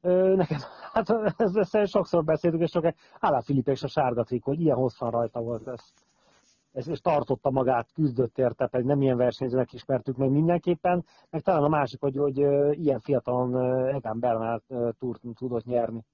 Ö, 0.00 0.34
nekem, 0.34 0.58
hát 0.92 1.10
ezt 1.54 1.90
sokszor 1.90 2.24
beszéltük, 2.24 2.60
és 2.60 2.70
csak 2.70 2.94
Állá 3.20 3.40
Filip 3.40 3.68
és 3.68 3.82
a 3.82 3.88
sárga 3.88 4.22
trikó, 4.22 4.50
hogy 4.50 4.60
ilyen 4.60 4.76
hosszan 4.76 5.10
rajta 5.10 5.40
volt 5.40 5.68
ez 5.68 5.80
és, 6.76 6.86
és 6.86 7.00
tartotta 7.00 7.50
magát, 7.50 7.92
küzdött 7.92 8.38
érte, 8.38 8.66
pedig 8.66 8.86
nem 8.86 9.02
ilyen 9.02 9.16
versenyzőnek 9.16 9.72
ismertük 9.72 10.16
meg 10.16 10.30
mindenképpen, 10.30 11.04
meg 11.30 11.42
talán 11.42 11.62
a 11.62 11.68
másik, 11.68 12.00
hogy, 12.00 12.16
hogy 12.16 12.38
ilyen 12.78 13.00
fiatalon 13.00 13.56
Egan 13.86 14.20
Bernát 14.20 14.62
túrt 14.98 15.20
tudott 15.34 15.64
nyerni. 15.64 16.04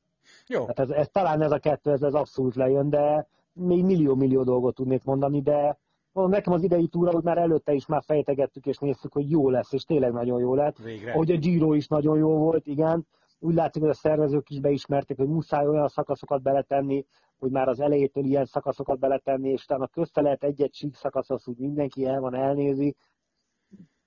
Jó. 0.46 0.66
Hát 0.66 0.78
ez, 0.78 0.90
ez, 0.90 1.08
talán 1.08 1.42
ez 1.42 1.50
a 1.50 1.58
kettő, 1.58 1.90
ez, 1.90 2.02
ez 2.02 2.14
abszolút 2.14 2.54
lejön, 2.54 2.90
de 2.90 3.26
még 3.52 3.84
millió-millió 3.84 4.42
dolgot 4.42 4.74
tudnék 4.74 5.04
mondani, 5.04 5.40
de 5.40 5.78
mondom, 6.12 6.32
nekem 6.32 6.52
az 6.52 6.62
idei 6.62 6.86
túra, 6.86 7.10
hogy 7.10 7.22
már 7.22 7.38
előtte 7.38 7.72
is 7.72 7.86
már 7.86 8.02
fejtegettük 8.04 8.66
és 8.66 8.78
néztük, 8.78 9.12
hogy 9.12 9.30
jó 9.30 9.50
lesz, 9.50 9.72
és 9.72 9.84
tényleg 9.84 10.12
nagyon 10.12 10.40
jó 10.40 10.54
lett. 10.54 10.78
Végre. 10.78 11.12
Ahogy 11.12 11.30
a 11.30 11.36
Giro 11.36 11.72
is 11.74 11.88
nagyon 11.88 12.18
jó 12.18 12.38
volt, 12.38 12.66
igen. 12.66 13.06
Úgy 13.42 13.54
látszik, 13.54 13.82
hogy 13.82 13.90
a 13.90 13.94
szervezők 13.94 14.50
is 14.50 14.60
beismerték, 14.60 15.16
hogy 15.16 15.28
muszáj 15.28 15.66
olyan 15.66 15.88
szakaszokat 15.88 16.42
beletenni, 16.42 17.06
hogy 17.38 17.50
már 17.50 17.68
az 17.68 17.80
elejétől 17.80 18.24
ilyen 18.24 18.44
szakaszokat 18.44 18.98
beletenni, 18.98 19.50
és 19.50 19.64
utána 19.64 19.86
közte 19.86 20.20
lehet 20.20 20.44
egy-egy 20.44 20.74
sík 20.74 20.94
szakasz, 20.94 21.30
az 21.30 21.48
úgy 21.48 21.58
mindenki 21.58 22.06
el 22.06 22.20
van, 22.20 22.34
elnézi. 22.34 22.96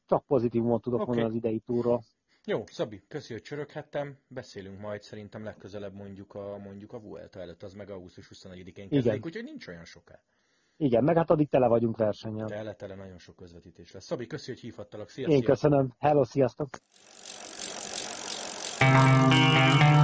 Csak 0.05 0.25
pozitívumot 0.25 0.81
tudok 0.81 1.01
okay. 1.01 1.15
mondani 1.15 1.29
az 1.29 1.43
idei 1.43 1.59
túról. 1.59 2.01
Jó, 2.45 2.63
Szabi, 2.65 3.03
köszi, 3.07 3.33
hogy 3.33 3.41
csöröghettem. 3.41 4.17
Beszélünk 4.27 4.79
majd 4.79 5.01
szerintem 5.01 5.43
legközelebb 5.43 5.93
mondjuk 5.93 6.33
a, 6.33 6.57
mondjuk 6.57 6.93
a 6.93 6.99
Vuelta 6.99 7.39
előtt, 7.39 7.63
az 7.63 7.73
meg 7.73 7.89
augusztus 7.89 8.29
21-én 8.33 8.89
kezdődik, 8.89 9.25
úgyhogy 9.25 9.43
nincs 9.43 9.67
olyan 9.67 9.85
soká. 9.85 10.19
Igen, 10.77 11.03
meg 11.03 11.15
hát 11.15 11.29
addig 11.29 11.49
tele 11.49 11.67
vagyunk 11.67 11.97
versenyen. 11.97 12.47
Tele, 12.47 12.73
tele, 12.73 12.95
nagyon 12.95 13.17
sok 13.17 13.35
közvetítés 13.35 13.91
lesz. 13.91 14.05
Szabi, 14.05 14.27
köszi, 14.27 14.51
hogy 14.51 14.59
hívhattalak. 14.59 15.09
Sziasztok! 15.09 15.37
Én 15.37 15.43
köszönöm. 15.43 15.93
Hello, 15.99 16.23
sziasztok! 16.23 16.69
Música 19.35 19.94